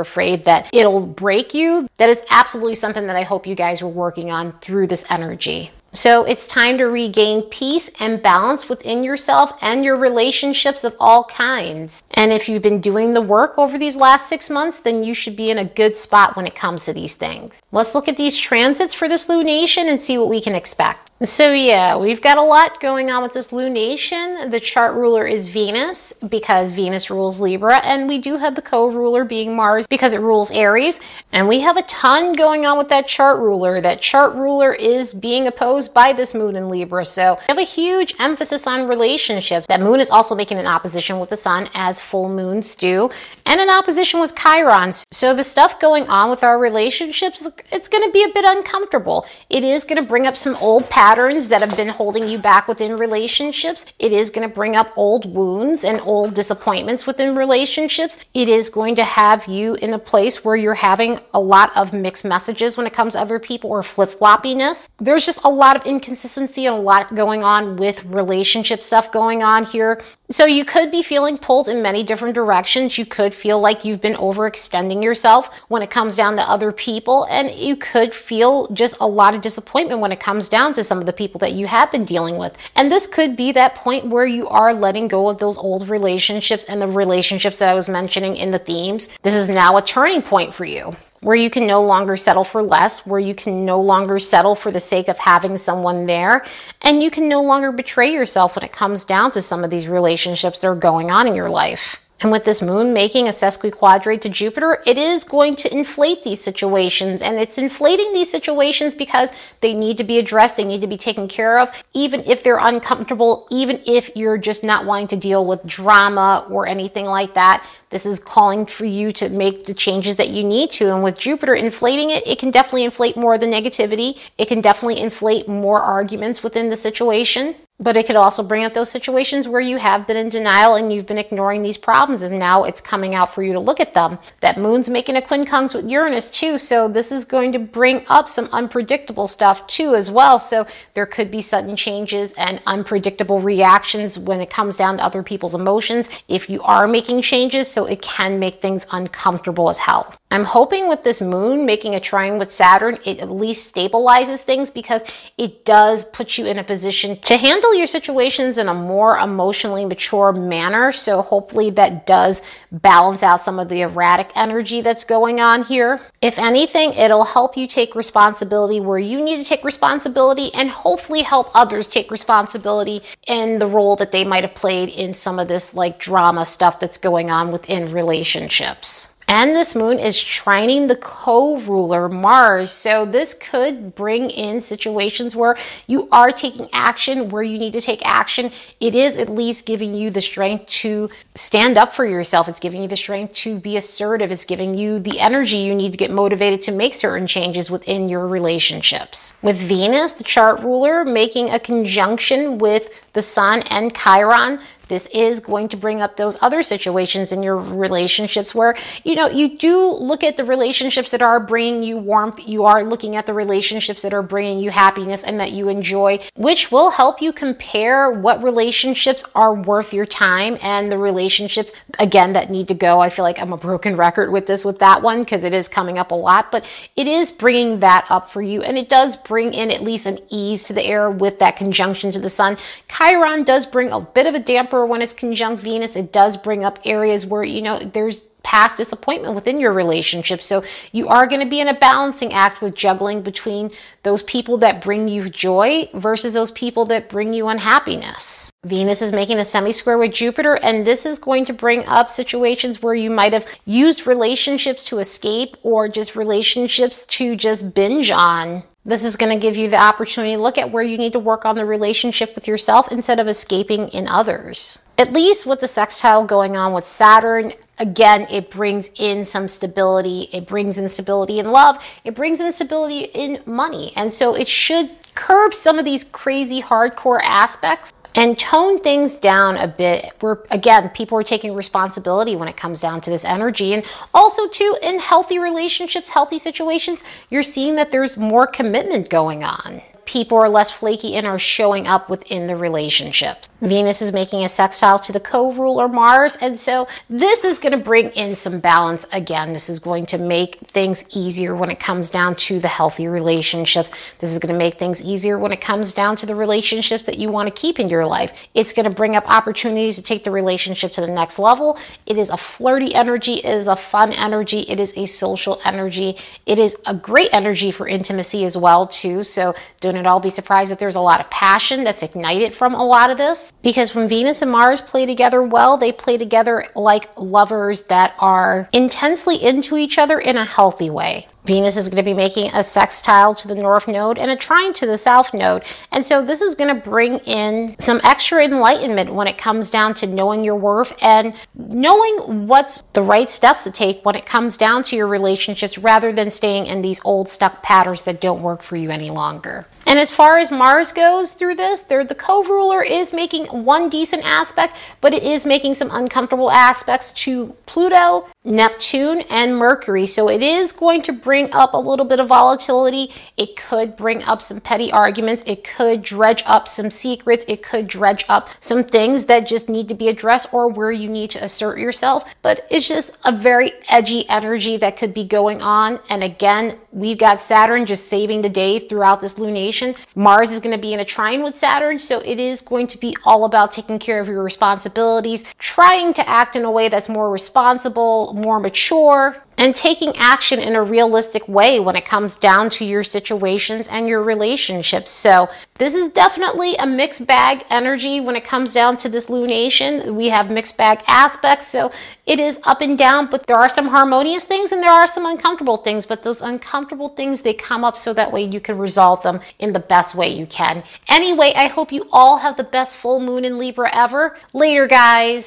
afraid 0.00 0.44
that 0.44 0.68
it'll 0.72 1.06
break 1.06 1.54
you. 1.54 1.88
That 1.98 2.08
is 2.08 2.22
absolutely 2.30 2.74
something 2.74 3.06
that 3.06 3.16
I 3.16 3.22
hope 3.22 3.46
you 3.46 3.54
guys 3.54 3.82
are 3.82 3.88
working 3.88 4.30
on 4.30 4.58
through 4.60 4.86
this 4.86 5.04
energy. 5.10 5.70
So 5.92 6.24
it's 6.24 6.46
time 6.46 6.78
to 6.78 6.84
regain 6.84 7.42
peace 7.42 7.90
and 7.98 8.22
balance 8.22 8.68
within 8.68 9.02
yourself 9.02 9.58
and 9.60 9.84
your 9.84 9.96
relationships 9.96 10.84
of 10.84 10.94
all 11.00 11.24
kinds. 11.24 12.02
And 12.14 12.32
if 12.32 12.48
you've 12.48 12.62
been 12.62 12.80
doing 12.80 13.12
the 13.12 13.20
work 13.20 13.58
over 13.58 13.76
these 13.76 13.96
last 13.96 14.28
six 14.28 14.48
months, 14.48 14.78
then 14.78 15.02
you 15.02 15.14
should 15.14 15.34
be 15.34 15.50
in 15.50 15.58
a 15.58 15.64
good 15.64 15.96
spot 15.96 16.36
when 16.36 16.46
it 16.46 16.54
comes 16.54 16.84
to 16.84 16.92
these 16.92 17.14
things. 17.14 17.60
Let's 17.72 17.94
look 17.94 18.06
at 18.06 18.16
these 18.16 18.36
transits 18.36 18.94
for 18.94 19.08
this 19.08 19.26
lunation 19.26 19.88
and 19.88 20.00
see 20.00 20.16
what 20.16 20.28
we 20.28 20.40
can 20.40 20.54
expect. 20.54 21.10
So, 21.22 21.52
yeah, 21.52 21.98
we've 21.98 22.22
got 22.22 22.38
a 22.38 22.42
lot 22.42 22.80
going 22.80 23.10
on 23.10 23.22
with 23.22 23.34
this 23.34 23.48
lunation. 23.48 24.50
The 24.50 24.58
chart 24.58 24.94
ruler 24.94 25.26
is 25.26 25.48
Venus 25.48 26.14
because 26.14 26.70
Venus 26.70 27.10
rules 27.10 27.40
Libra, 27.40 27.76
and 27.84 28.08
we 28.08 28.16
do 28.16 28.38
have 28.38 28.54
the 28.54 28.62
co 28.62 28.90
ruler 28.90 29.26
being 29.26 29.54
Mars 29.54 29.86
because 29.86 30.14
it 30.14 30.20
rules 30.20 30.50
Aries. 30.50 30.98
And 31.32 31.46
we 31.46 31.60
have 31.60 31.76
a 31.76 31.82
ton 31.82 32.32
going 32.32 32.64
on 32.64 32.78
with 32.78 32.88
that 32.88 33.06
chart 33.06 33.38
ruler. 33.38 33.82
That 33.82 34.00
chart 34.00 34.34
ruler 34.34 34.72
is 34.72 35.12
being 35.12 35.46
opposed 35.46 35.79
by 35.88 36.12
this 36.12 36.34
moon 36.34 36.56
in 36.56 36.68
Libra. 36.68 37.04
So, 37.04 37.38
we 37.40 37.44
have 37.48 37.58
a 37.58 37.62
huge 37.62 38.14
emphasis 38.18 38.66
on 38.66 38.88
relationships. 38.88 39.66
That 39.68 39.80
moon 39.80 40.00
is 40.00 40.10
also 40.10 40.34
making 40.34 40.58
an 40.58 40.66
opposition 40.66 41.18
with 41.20 41.30
the 41.30 41.36
sun, 41.36 41.68
as 41.74 42.00
full 42.00 42.28
moons 42.28 42.74
do, 42.74 43.10
and 43.46 43.60
an 43.60 43.70
opposition 43.70 44.20
with 44.20 44.34
Chiron. 44.36 44.92
So, 45.10 45.34
the 45.34 45.44
stuff 45.44 45.80
going 45.80 46.08
on 46.08 46.30
with 46.30 46.42
our 46.42 46.58
relationships, 46.58 47.46
it's 47.70 47.88
going 47.88 48.04
to 48.04 48.12
be 48.12 48.24
a 48.24 48.32
bit 48.32 48.44
uncomfortable. 48.46 49.26
It 49.48 49.64
is 49.64 49.84
going 49.84 50.02
to 50.02 50.08
bring 50.08 50.26
up 50.26 50.36
some 50.36 50.56
old 50.56 50.88
patterns 50.88 51.10
patterns 51.10 51.48
that 51.48 51.60
have 51.60 51.76
been 51.76 51.88
holding 51.88 52.28
you 52.28 52.38
back 52.38 52.68
within 52.68 52.96
relationships. 52.96 53.84
It 53.98 54.12
is 54.12 54.30
going 54.30 54.48
to 54.48 54.54
bring 54.54 54.76
up 54.76 54.92
old 54.96 55.34
wounds 55.34 55.84
and 55.84 56.00
old 56.00 56.34
disappointments 56.34 57.06
within 57.06 57.34
relationships. 57.34 58.18
It 58.32 58.48
is 58.48 58.68
going 58.68 58.94
to 58.96 59.04
have 59.04 59.46
you 59.46 59.74
in 59.74 59.92
a 59.92 59.98
place 59.98 60.44
where 60.44 60.56
you're 60.56 60.74
having 60.74 61.20
a 61.34 61.40
lot 61.40 61.76
of 61.76 61.92
mixed 61.92 62.24
messages 62.24 62.76
when 62.76 62.86
it 62.86 62.92
comes 62.92 63.14
to 63.14 63.20
other 63.20 63.38
people 63.38 63.70
or 63.70 63.82
flip 63.82 64.18
floppiness. 64.18 64.88
There's 64.98 65.26
just 65.26 65.44
a 65.44 65.50
lot 65.50 65.69
of 65.76 65.84
inconsistency 65.86 66.66
and 66.66 66.76
a 66.76 66.78
lot 66.78 67.14
going 67.14 67.44
on 67.44 67.76
with 67.76 68.04
relationship 68.04 68.82
stuff 68.82 69.10
going 69.12 69.42
on 69.42 69.64
here. 69.64 70.02
So 70.30 70.46
you 70.46 70.64
could 70.64 70.92
be 70.92 71.02
feeling 71.02 71.38
pulled 71.38 71.68
in 71.68 71.82
many 71.82 72.04
different 72.04 72.36
directions. 72.36 72.96
You 72.96 73.04
could 73.04 73.34
feel 73.34 73.60
like 73.60 73.84
you've 73.84 74.00
been 74.00 74.14
overextending 74.14 75.02
yourself 75.02 75.62
when 75.68 75.82
it 75.82 75.90
comes 75.90 76.14
down 76.14 76.36
to 76.36 76.42
other 76.42 76.70
people. 76.70 77.26
And 77.28 77.50
you 77.50 77.74
could 77.74 78.14
feel 78.14 78.68
just 78.68 78.96
a 79.00 79.08
lot 79.08 79.34
of 79.34 79.40
disappointment 79.40 80.00
when 80.00 80.12
it 80.12 80.20
comes 80.20 80.48
down 80.48 80.72
to 80.74 80.84
some 80.84 80.98
of 80.98 81.06
the 81.06 81.12
people 81.12 81.40
that 81.40 81.52
you 81.52 81.66
have 81.66 81.90
been 81.90 82.04
dealing 82.04 82.36
with. 82.36 82.56
And 82.76 82.92
this 82.92 83.08
could 83.08 83.36
be 83.36 83.50
that 83.52 83.74
point 83.74 84.06
where 84.06 84.26
you 84.26 84.48
are 84.48 84.72
letting 84.72 85.08
go 85.08 85.28
of 85.28 85.38
those 85.38 85.58
old 85.58 85.88
relationships 85.88 86.64
and 86.66 86.80
the 86.80 86.86
relationships 86.86 87.58
that 87.58 87.68
I 87.68 87.74
was 87.74 87.88
mentioning 87.88 88.36
in 88.36 88.52
the 88.52 88.58
themes. 88.60 89.08
This 89.22 89.34
is 89.34 89.48
now 89.48 89.76
a 89.76 89.82
turning 89.82 90.22
point 90.22 90.54
for 90.54 90.64
you 90.64 90.94
where 91.20 91.36
you 91.36 91.50
can 91.50 91.66
no 91.66 91.82
longer 91.82 92.16
settle 92.16 92.44
for 92.44 92.62
less, 92.62 93.06
where 93.06 93.20
you 93.20 93.34
can 93.34 93.64
no 93.64 93.80
longer 93.80 94.18
settle 94.18 94.54
for 94.54 94.70
the 94.70 94.80
sake 94.80 95.08
of 95.08 95.18
having 95.18 95.56
someone 95.56 96.06
there, 96.06 96.44
and 96.82 97.02
you 97.02 97.10
can 97.10 97.28
no 97.28 97.42
longer 97.42 97.72
betray 97.72 98.12
yourself 98.12 98.56
when 98.56 98.64
it 98.64 98.72
comes 98.72 99.04
down 99.04 99.30
to 99.32 99.42
some 99.42 99.62
of 99.62 99.70
these 99.70 99.86
relationships 99.86 100.58
that 100.60 100.68
are 100.68 100.74
going 100.74 101.10
on 101.10 101.26
in 101.26 101.34
your 101.34 101.50
life. 101.50 102.00
And 102.22 102.30
with 102.30 102.44
this 102.44 102.60
moon 102.60 102.92
making 102.92 103.28
a 103.28 103.32
sesquiquadrate 103.32 104.20
to 104.22 104.28
Jupiter, 104.28 104.82
it 104.84 104.98
is 104.98 105.24
going 105.24 105.56
to 105.56 105.72
inflate 105.72 106.22
these 106.22 106.40
situations. 106.40 107.22
And 107.22 107.38
it's 107.38 107.56
inflating 107.56 108.12
these 108.12 108.30
situations 108.30 108.94
because 108.94 109.30
they 109.60 109.72
need 109.72 109.96
to 109.98 110.04
be 110.04 110.18
addressed, 110.18 110.56
they 110.56 110.64
need 110.64 110.82
to 110.82 110.86
be 110.86 110.98
taken 110.98 111.28
care 111.28 111.58
of, 111.58 111.70
even 111.94 112.22
if 112.26 112.42
they're 112.42 112.58
uncomfortable, 112.58 113.46
even 113.50 113.80
if 113.86 114.14
you're 114.14 114.36
just 114.36 114.62
not 114.62 114.84
wanting 114.84 115.08
to 115.08 115.16
deal 115.16 115.46
with 115.46 115.64
drama 115.64 116.46
or 116.50 116.66
anything 116.66 117.06
like 117.06 117.34
that. 117.34 117.66
This 117.88 118.04
is 118.04 118.20
calling 118.20 118.66
for 118.66 118.84
you 118.84 119.12
to 119.12 119.30
make 119.30 119.64
the 119.64 119.74
changes 119.74 120.16
that 120.16 120.28
you 120.28 120.44
need 120.44 120.70
to. 120.72 120.92
And 120.92 121.02
with 121.02 121.18
Jupiter 121.18 121.54
inflating 121.54 122.10
it, 122.10 122.26
it 122.26 122.38
can 122.38 122.50
definitely 122.50 122.84
inflate 122.84 123.16
more 123.16 123.34
of 123.34 123.40
the 123.40 123.46
negativity. 123.46 124.18
It 124.36 124.46
can 124.46 124.60
definitely 124.60 125.00
inflate 125.00 125.48
more 125.48 125.80
arguments 125.80 126.42
within 126.42 126.68
the 126.68 126.76
situation. 126.76 127.56
But 127.82 127.96
it 127.96 128.06
could 128.06 128.16
also 128.16 128.42
bring 128.42 128.64
up 128.64 128.74
those 128.74 128.90
situations 128.90 129.48
where 129.48 129.62
you 129.62 129.78
have 129.78 130.06
been 130.06 130.18
in 130.18 130.28
denial 130.28 130.74
and 130.74 130.92
you've 130.92 131.06
been 131.06 131.16
ignoring 131.16 131.62
these 131.62 131.78
problems, 131.78 132.22
and 132.22 132.38
now 132.38 132.64
it's 132.64 132.80
coming 132.80 133.14
out 133.14 133.34
for 133.34 133.42
you 133.42 133.54
to 133.54 133.58
look 133.58 133.80
at 133.80 133.94
them. 133.94 134.18
That 134.40 134.58
moon's 134.58 134.90
making 134.90 135.16
a 135.16 135.22
quincunx 135.22 135.74
with 135.74 135.88
Uranus 135.88 136.30
too, 136.30 136.58
so 136.58 136.88
this 136.88 137.10
is 137.10 137.24
going 137.24 137.52
to 137.52 137.58
bring 137.58 138.04
up 138.08 138.28
some 138.28 138.50
unpredictable 138.52 139.26
stuff 139.26 139.66
too, 139.66 139.94
as 139.94 140.10
well. 140.10 140.38
So 140.38 140.66
there 140.92 141.06
could 141.06 141.30
be 141.30 141.40
sudden 141.40 141.74
changes 141.74 142.34
and 142.34 142.60
unpredictable 142.66 143.40
reactions 143.40 144.18
when 144.18 144.42
it 144.42 144.50
comes 144.50 144.76
down 144.76 144.98
to 144.98 145.04
other 145.04 145.22
people's 145.22 145.54
emotions 145.54 146.10
if 146.28 146.50
you 146.50 146.60
are 146.60 146.86
making 146.86 147.22
changes, 147.22 147.66
so 147.66 147.86
it 147.86 148.02
can 148.02 148.38
make 148.38 148.60
things 148.60 148.86
uncomfortable 148.92 149.70
as 149.70 149.78
hell. 149.78 150.19
I'm 150.32 150.44
hoping 150.44 150.88
with 150.88 151.02
this 151.02 151.20
moon 151.20 151.66
making 151.66 151.96
a 151.96 152.00
trine 152.00 152.38
with 152.38 152.52
Saturn, 152.52 152.98
it 153.04 153.18
at 153.18 153.32
least 153.32 153.74
stabilizes 153.74 154.42
things 154.42 154.70
because 154.70 155.02
it 155.36 155.64
does 155.64 156.04
put 156.04 156.38
you 156.38 156.46
in 156.46 156.58
a 156.58 156.62
position 156.62 157.16
to 157.22 157.36
handle 157.36 157.74
your 157.74 157.88
situations 157.88 158.56
in 158.56 158.68
a 158.68 158.74
more 158.74 159.18
emotionally 159.18 159.84
mature 159.84 160.32
manner. 160.32 160.92
So 160.92 161.20
hopefully 161.20 161.70
that 161.70 162.06
does 162.06 162.42
balance 162.70 163.24
out 163.24 163.40
some 163.40 163.58
of 163.58 163.68
the 163.68 163.80
erratic 163.80 164.30
energy 164.36 164.82
that's 164.82 165.02
going 165.02 165.40
on 165.40 165.64
here. 165.64 166.00
If 166.22 166.38
anything, 166.38 166.92
it'll 166.92 167.24
help 167.24 167.56
you 167.56 167.66
take 167.66 167.96
responsibility 167.96 168.78
where 168.78 169.00
you 169.00 169.20
need 169.20 169.38
to 169.38 169.44
take 169.44 169.64
responsibility 169.64 170.54
and 170.54 170.70
hopefully 170.70 171.22
help 171.22 171.50
others 171.54 171.88
take 171.88 172.12
responsibility 172.12 173.02
in 173.26 173.58
the 173.58 173.66
role 173.66 173.96
that 173.96 174.12
they 174.12 174.24
might 174.24 174.44
have 174.44 174.54
played 174.54 174.90
in 174.90 175.12
some 175.12 175.40
of 175.40 175.48
this 175.48 175.74
like 175.74 175.98
drama 175.98 176.46
stuff 176.46 176.78
that's 176.78 176.98
going 176.98 177.32
on 177.32 177.50
within 177.50 177.92
relationships. 177.92 179.16
And 179.30 179.54
this 179.54 179.76
moon 179.76 180.00
is 180.00 180.16
trining 180.16 180.88
the 180.88 180.96
co 180.96 181.58
ruler 181.58 182.08
Mars. 182.08 182.72
So 182.72 183.06
this 183.06 183.32
could 183.32 183.94
bring 183.94 184.28
in 184.28 184.60
situations 184.60 185.36
where 185.36 185.56
you 185.86 186.08
are 186.10 186.32
taking 186.32 186.68
action, 186.72 187.28
where 187.28 187.44
you 187.44 187.56
need 187.56 187.74
to 187.74 187.80
take 187.80 188.04
action. 188.04 188.50
It 188.80 188.96
is 188.96 189.16
at 189.16 189.28
least 189.28 189.66
giving 189.66 189.94
you 189.94 190.10
the 190.10 190.20
strength 190.20 190.66
to 190.82 191.10
stand 191.36 191.78
up 191.78 191.94
for 191.94 192.04
yourself. 192.04 192.48
It's 192.48 192.58
giving 192.58 192.82
you 192.82 192.88
the 192.88 192.96
strength 192.96 193.34
to 193.34 193.60
be 193.60 193.76
assertive. 193.76 194.32
It's 194.32 194.44
giving 194.44 194.74
you 194.74 194.98
the 194.98 195.20
energy 195.20 195.58
you 195.58 195.76
need 195.76 195.92
to 195.92 195.98
get 195.98 196.10
motivated 196.10 196.60
to 196.62 196.72
make 196.72 196.94
certain 196.94 197.28
changes 197.28 197.70
within 197.70 198.08
your 198.08 198.26
relationships. 198.26 199.32
With 199.42 199.58
Venus, 199.58 200.14
the 200.14 200.24
chart 200.24 200.58
ruler, 200.58 201.04
making 201.04 201.50
a 201.50 201.60
conjunction 201.60 202.58
with 202.58 202.90
the 203.12 203.22
Sun 203.22 203.62
and 203.70 203.94
Chiron, 203.94 204.58
this 204.90 205.06
is 205.06 205.40
going 205.40 205.68
to 205.68 205.78
bring 205.78 206.02
up 206.02 206.16
those 206.16 206.36
other 206.42 206.62
situations 206.62 207.32
in 207.32 207.42
your 207.42 207.56
relationships 207.56 208.54
where, 208.54 208.74
you 209.04 209.14
know, 209.14 209.30
you 209.30 209.56
do 209.56 209.80
look 209.80 210.22
at 210.22 210.36
the 210.36 210.44
relationships 210.44 211.10
that 211.12 211.22
are 211.22 211.40
bringing 211.40 211.82
you 211.82 211.96
warmth. 211.96 212.46
You 212.46 212.64
are 212.64 212.84
looking 212.84 213.16
at 213.16 213.24
the 213.24 213.32
relationships 213.32 214.02
that 214.02 214.12
are 214.12 214.22
bringing 214.22 214.58
you 214.58 214.70
happiness 214.70 215.22
and 215.22 215.40
that 215.40 215.52
you 215.52 215.70
enjoy, 215.70 216.20
which 216.36 216.70
will 216.70 216.90
help 216.90 217.22
you 217.22 217.32
compare 217.32 218.10
what 218.10 218.42
relationships 218.42 219.24
are 219.34 219.54
worth 219.54 219.94
your 219.94 220.04
time 220.04 220.58
and 220.60 220.92
the 220.92 220.98
relationships, 220.98 221.72
again, 221.98 222.34
that 222.34 222.50
need 222.50 222.68
to 222.68 222.74
go. 222.74 223.00
I 223.00 223.08
feel 223.08 223.22
like 223.22 223.38
I'm 223.38 223.52
a 223.52 223.56
broken 223.56 223.96
record 223.96 224.30
with 224.30 224.46
this, 224.46 224.64
with 224.64 224.80
that 224.80 225.00
one, 225.00 225.20
because 225.20 225.44
it 225.44 225.54
is 225.54 225.68
coming 225.68 225.98
up 225.98 226.10
a 226.10 226.14
lot, 226.14 226.52
but 226.52 226.64
it 226.96 227.06
is 227.06 227.32
bringing 227.32 227.80
that 227.80 228.04
up 228.10 228.30
for 228.30 228.42
you. 228.42 228.62
And 228.62 228.76
it 228.76 228.88
does 228.88 229.16
bring 229.16 229.54
in 229.54 229.70
at 229.70 229.82
least 229.82 230.06
an 230.06 230.18
ease 230.28 230.64
to 230.64 230.72
the 230.72 230.82
air 230.82 231.10
with 231.10 231.38
that 231.38 231.56
conjunction 231.56 232.10
to 232.12 232.18
the 232.18 232.28
sun. 232.28 232.58
Chiron 232.88 233.44
does 233.44 233.66
bring 233.66 233.92
a 233.92 234.00
bit 234.00 234.26
of 234.26 234.34
a 234.34 234.40
damper 234.40 234.79
when 234.86 235.02
it's 235.02 235.12
conjunct 235.12 235.62
Venus, 235.62 235.96
it 235.96 236.12
does 236.12 236.36
bring 236.36 236.64
up 236.64 236.78
areas 236.84 237.26
where, 237.26 237.44
you 237.44 237.62
know, 237.62 237.78
there's 237.78 238.24
past 238.42 238.76
disappointment 238.76 239.34
within 239.34 239.60
your 239.60 239.72
relationship. 239.72 240.42
So 240.42 240.64
you 240.92 241.08
are 241.08 241.26
going 241.26 241.40
to 241.40 241.48
be 241.48 241.60
in 241.60 241.68
a 241.68 241.78
balancing 241.78 242.32
act 242.32 242.62
with 242.62 242.74
juggling 242.74 243.22
between 243.22 243.70
those 244.02 244.22
people 244.22 244.58
that 244.58 244.82
bring 244.82 245.08
you 245.08 245.28
joy 245.28 245.88
versus 245.94 246.32
those 246.32 246.50
people 246.50 246.84
that 246.86 247.08
bring 247.08 247.34
you 247.34 247.48
unhappiness. 247.48 248.50
Venus 248.64 249.02
is 249.02 249.12
making 249.12 249.38
a 249.38 249.44
semi 249.44 249.72
square 249.72 249.98
with 249.98 250.12
Jupiter, 250.12 250.56
and 250.56 250.86
this 250.86 251.06
is 251.06 251.18
going 251.18 251.44
to 251.46 251.52
bring 251.52 251.84
up 251.86 252.10
situations 252.10 252.82
where 252.82 252.94
you 252.94 253.10
might 253.10 253.32
have 253.32 253.46
used 253.64 254.06
relationships 254.06 254.84
to 254.86 254.98
escape 254.98 255.56
or 255.62 255.88
just 255.88 256.16
relationships 256.16 257.06
to 257.06 257.36
just 257.36 257.74
binge 257.74 258.10
on. 258.10 258.62
This 258.84 259.04
is 259.04 259.16
going 259.16 259.32
to 259.32 259.40
give 259.40 259.56
you 259.56 259.68
the 259.68 259.76
opportunity 259.76 260.34
to 260.34 260.40
look 260.40 260.56
at 260.56 260.70
where 260.70 260.82
you 260.82 260.96
need 260.96 261.12
to 261.12 261.18
work 261.18 261.44
on 261.44 261.54
the 261.54 261.66
relationship 261.66 262.34
with 262.34 262.48
yourself 262.48 262.90
instead 262.90 263.20
of 263.20 263.28
escaping 263.28 263.88
in 263.88 264.08
others. 264.08 264.86
At 264.96 265.12
least 265.12 265.44
with 265.44 265.60
the 265.60 265.68
sextile 265.68 266.24
going 266.24 266.56
on 266.56 266.72
with 266.72 266.84
Saturn, 266.84 267.52
again, 267.78 268.26
it 268.30 268.50
brings 268.50 268.90
in 268.96 269.26
some 269.26 269.48
stability. 269.48 270.30
It 270.32 270.46
brings 270.46 270.78
in 270.78 270.88
stability 270.88 271.40
in 271.40 271.52
love. 271.52 271.82
It 272.04 272.14
brings 272.14 272.40
in 272.40 272.50
stability 272.54 273.04
in 273.12 273.42
money. 273.44 273.92
And 273.96 274.14
so 274.14 274.34
it 274.34 274.48
should 274.48 274.90
curb 275.14 275.52
some 275.52 275.78
of 275.78 275.84
these 275.84 276.04
crazy 276.04 276.62
hardcore 276.62 277.20
aspects 277.22 277.92
and 278.14 278.38
tone 278.38 278.80
things 278.80 279.16
down 279.16 279.56
a 279.56 279.68
bit. 279.68 280.12
Where 280.20 280.38
again 280.50 280.88
people 280.90 281.18
are 281.18 281.22
taking 281.22 281.54
responsibility 281.54 282.36
when 282.36 282.48
it 282.48 282.56
comes 282.56 282.80
down 282.80 283.00
to 283.02 283.10
this 283.10 283.24
energy. 283.24 283.74
And 283.74 283.84
also 284.14 284.48
too 284.48 284.76
in 284.82 284.98
healthy 284.98 285.38
relationships 285.38 286.08
healthy 286.08 286.38
situations 286.38 287.02
you're 287.28 287.42
seeing 287.42 287.76
that 287.76 287.90
there's 287.90 288.16
more 288.16 288.46
commitment 288.46 289.10
going 289.10 289.44
on. 289.44 289.82
People 290.06 290.38
are 290.38 290.48
less 290.48 290.72
flaky 290.72 291.14
and 291.14 291.26
are 291.26 291.38
showing 291.38 291.86
up 291.86 292.08
within 292.08 292.46
the 292.46 292.56
relationships. 292.56 293.49
Venus 293.60 294.00
is 294.00 294.12
making 294.12 294.42
a 294.42 294.48
sextile 294.48 294.98
to 294.98 295.12
the 295.12 295.20
co 295.20 295.52
ruler 295.52 295.86
Mars, 295.86 296.36
and 296.36 296.58
so 296.58 296.88
this 297.10 297.44
is 297.44 297.58
going 297.58 297.72
to 297.72 297.84
bring 297.84 298.08
in 298.10 298.34
some 298.34 298.58
balance 298.58 299.04
again. 299.12 299.52
This 299.52 299.68
is 299.68 299.78
going 299.78 300.06
to 300.06 300.18
make 300.18 300.56
things 300.60 301.04
easier 301.14 301.54
when 301.54 301.70
it 301.70 301.78
comes 301.78 302.08
down 302.08 302.36
to 302.36 302.58
the 302.58 302.68
healthy 302.68 303.06
relationships. 303.06 303.90
This 304.18 304.32
is 304.32 304.38
going 304.38 304.54
to 304.54 304.58
make 304.58 304.78
things 304.78 305.02
easier 305.02 305.38
when 305.38 305.52
it 305.52 305.60
comes 305.60 305.92
down 305.92 306.16
to 306.16 306.26
the 306.26 306.34
relationships 306.34 307.04
that 307.04 307.18
you 307.18 307.28
want 307.28 307.54
to 307.54 307.60
keep 307.60 307.78
in 307.78 307.90
your 307.90 308.06
life. 308.06 308.32
It's 308.54 308.72
going 308.72 308.84
to 308.84 308.94
bring 308.94 309.14
up 309.14 309.28
opportunities 309.28 309.96
to 309.96 310.02
take 310.02 310.24
the 310.24 310.30
relationship 310.30 310.92
to 310.92 311.02
the 311.02 311.06
next 311.06 311.38
level. 311.38 311.78
It 312.06 312.16
is 312.16 312.30
a 312.30 312.38
flirty 312.38 312.94
energy, 312.94 313.34
it 313.34 313.44
is 313.44 313.66
a 313.66 313.76
fun 313.76 314.14
energy, 314.14 314.60
it 314.70 314.80
is 314.80 314.96
a 314.96 315.04
social 315.04 315.60
energy, 315.66 316.16
it 316.46 316.58
is 316.58 316.76
a 316.86 316.94
great 316.94 317.28
energy 317.34 317.72
for 317.72 317.86
intimacy 317.86 318.46
as 318.46 318.56
well 318.56 318.86
too. 318.86 319.22
So 319.22 319.54
don't 319.82 319.96
at 319.96 320.06
all 320.06 320.18
be 320.18 320.30
surprised 320.30 320.70
that 320.70 320.78
there's 320.78 320.94
a 320.94 321.00
lot 321.00 321.20
of 321.20 321.28
passion 321.28 321.84
that's 321.84 322.02
ignited 322.02 322.54
from 322.54 322.72
a 322.72 322.84
lot 322.84 323.10
of 323.10 323.18
this. 323.18 323.49
Because 323.62 323.94
when 323.94 324.08
Venus 324.08 324.42
and 324.42 324.50
Mars 324.50 324.80
play 324.80 325.06
together 325.06 325.42
well, 325.42 325.76
they 325.76 325.92
play 325.92 326.16
together 326.16 326.66
like 326.74 327.10
lovers 327.16 327.82
that 327.84 328.14
are 328.18 328.68
intensely 328.72 329.42
into 329.42 329.76
each 329.76 329.98
other 329.98 330.18
in 330.18 330.36
a 330.36 330.44
healthy 330.44 330.90
way. 330.90 331.26
Venus 331.44 331.76
is 331.76 331.88
going 331.88 331.96
to 331.96 332.02
be 332.02 332.14
making 332.14 332.50
a 332.52 332.62
sextile 332.62 333.34
to 333.34 333.48
the 333.48 333.54
north 333.54 333.88
node 333.88 334.18
and 334.18 334.30
a 334.30 334.36
trine 334.36 334.72
to 334.74 334.86
the 334.86 334.98
south 334.98 335.32
node. 335.32 335.64
And 335.90 336.04
so 336.04 336.22
this 336.22 336.40
is 336.40 336.54
going 336.54 336.74
to 336.74 336.80
bring 336.80 337.18
in 337.20 337.76
some 337.78 338.00
extra 338.04 338.44
enlightenment 338.44 339.12
when 339.14 339.26
it 339.26 339.38
comes 339.38 339.70
down 339.70 339.94
to 339.94 340.06
knowing 340.06 340.44
your 340.44 340.56
worth 340.56 340.94
and 341.02 341.34
knowing 341.54 342.46
what's 342.46 342.82
the 342.92 343.02
right 343.02 343.28
steps 343.28 343.64
to 343.64 343.70
take 343.70 344.04
when 344.04 344.16
it 344.16 344.26
comes 344.26 344.56
down 344.56 344.84
to 344.84 344.96
your 344.96 345.08
relationships 345.08 345.78
rather 345.78 346.12
than 346.12 346.30
staying 346.30 346.66
in 346.66 346.82
these 346.82 347.00
old 347.04 347.28
stuck 347.28 347.62
patterns 347.62 348.04
that 348.04 348.20
don't 348.20 348.42
work 348.42 348.62
for 348.62 348.76
you 348.76 348.90
any 348.90 349.10
longer. 349.10 349.66
And 349.90 349.98
as 349.98 350.12
far 350.12 350.38
as 350.38 350.52
Mars 350.52 350.92
goes 350.92 351.32
through 351.32 351.56
this, 351.56 351.80
the 351.80 352.14
co-ruler 352.16 352.80
is 352.80 353.12
making 353.12 353.46
one 353.46 353.88
decent 353.88 354.24
aspect, 354.24 354.76
but 355.00 355.12
it 355.12 355.24
is 355.24 355.44
making 355.44 355.74
some 355.74 355.90
uncomfortable 355.90 356.48
aspects 356.48 357.10
to 357.24 357.56
Pluto, 357.66 358.28
Neptune, 358.44 359.22
and 359.22 359.56
Mercury. 359.56 360.06
So 360.06 360.28
it 360.30 360.42
is 360.42 360.70
going 360.70 361.02
to 361.02 361.12
bring 361.12 361.52
up 361.52 361.74
a 361.74 361.76
little 361.76 362.06
bit 362.06 362.20
of 362.20 362.28
volatility. 362.28 363.12
It 363.36 363.56
could 363.56 363.96
bring 363.96 364.22
up 364.22 364.42
some 364.42 364.60
petty 364.60 364.92
arguments. 364.92 365.42
It 365.44 365.64
could 365.64 366.02
dredge 366.02 366.44
up 366.46 366.68
some 366.68 366.92
secrets. 366.92 367.44
It 367.48 367.64
could 367.64 367.88
dredge 367.88 368.24
up 368.28 368.48
some 368.60 368.84
things 368.84 369.24
that 369.24 369.48
just 369.48 369.68
need 369.68 369.88
to 369.88 369.94
be 369.94 370.06
addressed 370.06 370.54
or 370.54 370.68
where 370.68 370.92
you 370.92 371.08
need 371.08 371.30
to 371.32 371.42
assert 371.42 371.80
yourself. 371.80 372.32
But 372.42 372.64
it's 372.70 372.86
just 372.86 373.10
a 373.24 373.36
very 373.36 373.72
edgy 373.88 374.28
energy 374.28 374.76
that 374.76 374.96
could 374.96 375.12
be 375.12 375.24
going 375.24 375.60
on. 375.62 375.98
And 376.08 376.22
again, 376.22 376.78
we've 376.92 377.18
got 377.18 377.40
Saturn 377.40 377.86
just 377.86 378.06
saving 378.06 378.42
the 378.42 378.48
day 378.48 378.78
throughout 378.78 379.20
this 379.20 379.34
lunation 379.34 379.79
Mars 380.16 380.50
is 380.50 380.60
going 380.60 380.76
to 380.76 380.80
be 380.80 380.92
in 380.92 381.00
a 381.00 381.04
trine 381.04 381.42
with 381.42 381.56
Saturn, 381.56 381.98
so 381.98 382.20
it 382.20 382.38
is 382.38 382.62
going 382.62 382.86
to 382.88 382.98
be 382.98 383.16
all 383.24 383.44
about 383.44 383.72
taking 383.72 383.98
care 383.98 384.20
of 384.20 384.28
your 384.28 384.42
responsibilities, 384.42 385.44
trying 385.58 386.14
to 386.14 386.28
act 386.28 386.56
in 386.56 386.64
a 386.64 386.70
way 386.70 386.88
that's 386.88 387.08
more 387.08 387.30
responsible, 387.30 388.32
more 388.34 388.60
mature, 388.60 389.36
and 389.60 389.76
taking 389.76 390.16
action 390.16 390.58
in 390.58 390.74
a 390.74 390.82
realistic 390.82 391.46
way 391.46 391.78
when 391.78 391.94
it 391.94 392.06
comes 392.06 392.38
down 392.38 392.70
to 392.70 392.84
your 392.84 393.04
situations 393.04 393.86
and 393.88 394.08
your 394.08 394.22
relationships. 394.22 395.10
So, 395.10 395.50
this 395.74 395.94
is 395.94 396.10
definitely 396.10 396.76
a 396.76 396.86
mixed 396.86 397.26
bag 397.26 397.64
energy 397.70 398.20
when 398.20 398.36
it 398.36 398.44
comes 398.44 398.74
down 398.74 398.96
to 398.98 399.08
this 399.08 399.26
lunation. 399.26 400.14
We 400.14 400.28
have 400.28 400.50
mixed 400.50 400.76
bag 400.76 401.02
aspects, 401.06 401.68
so 401.68 401.90
it 402.26 402.38
is 402.38 402.60
up 402.64 402.80
and 402.80 402.96
down, 402.96 403.30
but 403.30 403.46
there 403.46 403.56
are 403.56 403.68
some 403.68 403.88
harmonious 403.88 404.44
things 404.44 404.72
and 404.72 404.82
there 404.82 404.90
are 404.90 405.06
some 405.06 405.26
uncomfortable 405.26 405.78
things. 405.78 406.06
But 406.06 406.22
those 406.22 406.42
uncomfortable 406.42 407.08
things, 407.08 407.40
they 407.40 407.54
come 407.54 407.82
up 407.82 407.96
so 407.98 408.12
that 408.14 408.30
way 408.32 408.42
you 408.42 408.60
can 408.60 408.78
resolve 408.78 409.22
them 409.22 409.40
in 409.58 409.72
the 409.72 409.80
best 409.80 410.14
way 410.14 410.28
you 410.28 410.46
can. 410.46 410.84
Anyway, 411.08 411.52
I 411.56 411.68
hope 411.68 411.92
you 411.92 412.06
all 412.12 412.36
have 412.38 412.56
the 412.56 412.64
best 412.64 412.96
full 412.96 413.20
moon 413.20 413.44
in 413.44 413.58
Libra 413.58 413.90
ever. 413.94 414.36
Later, 414.52 414.86
guys. 414.86 415.38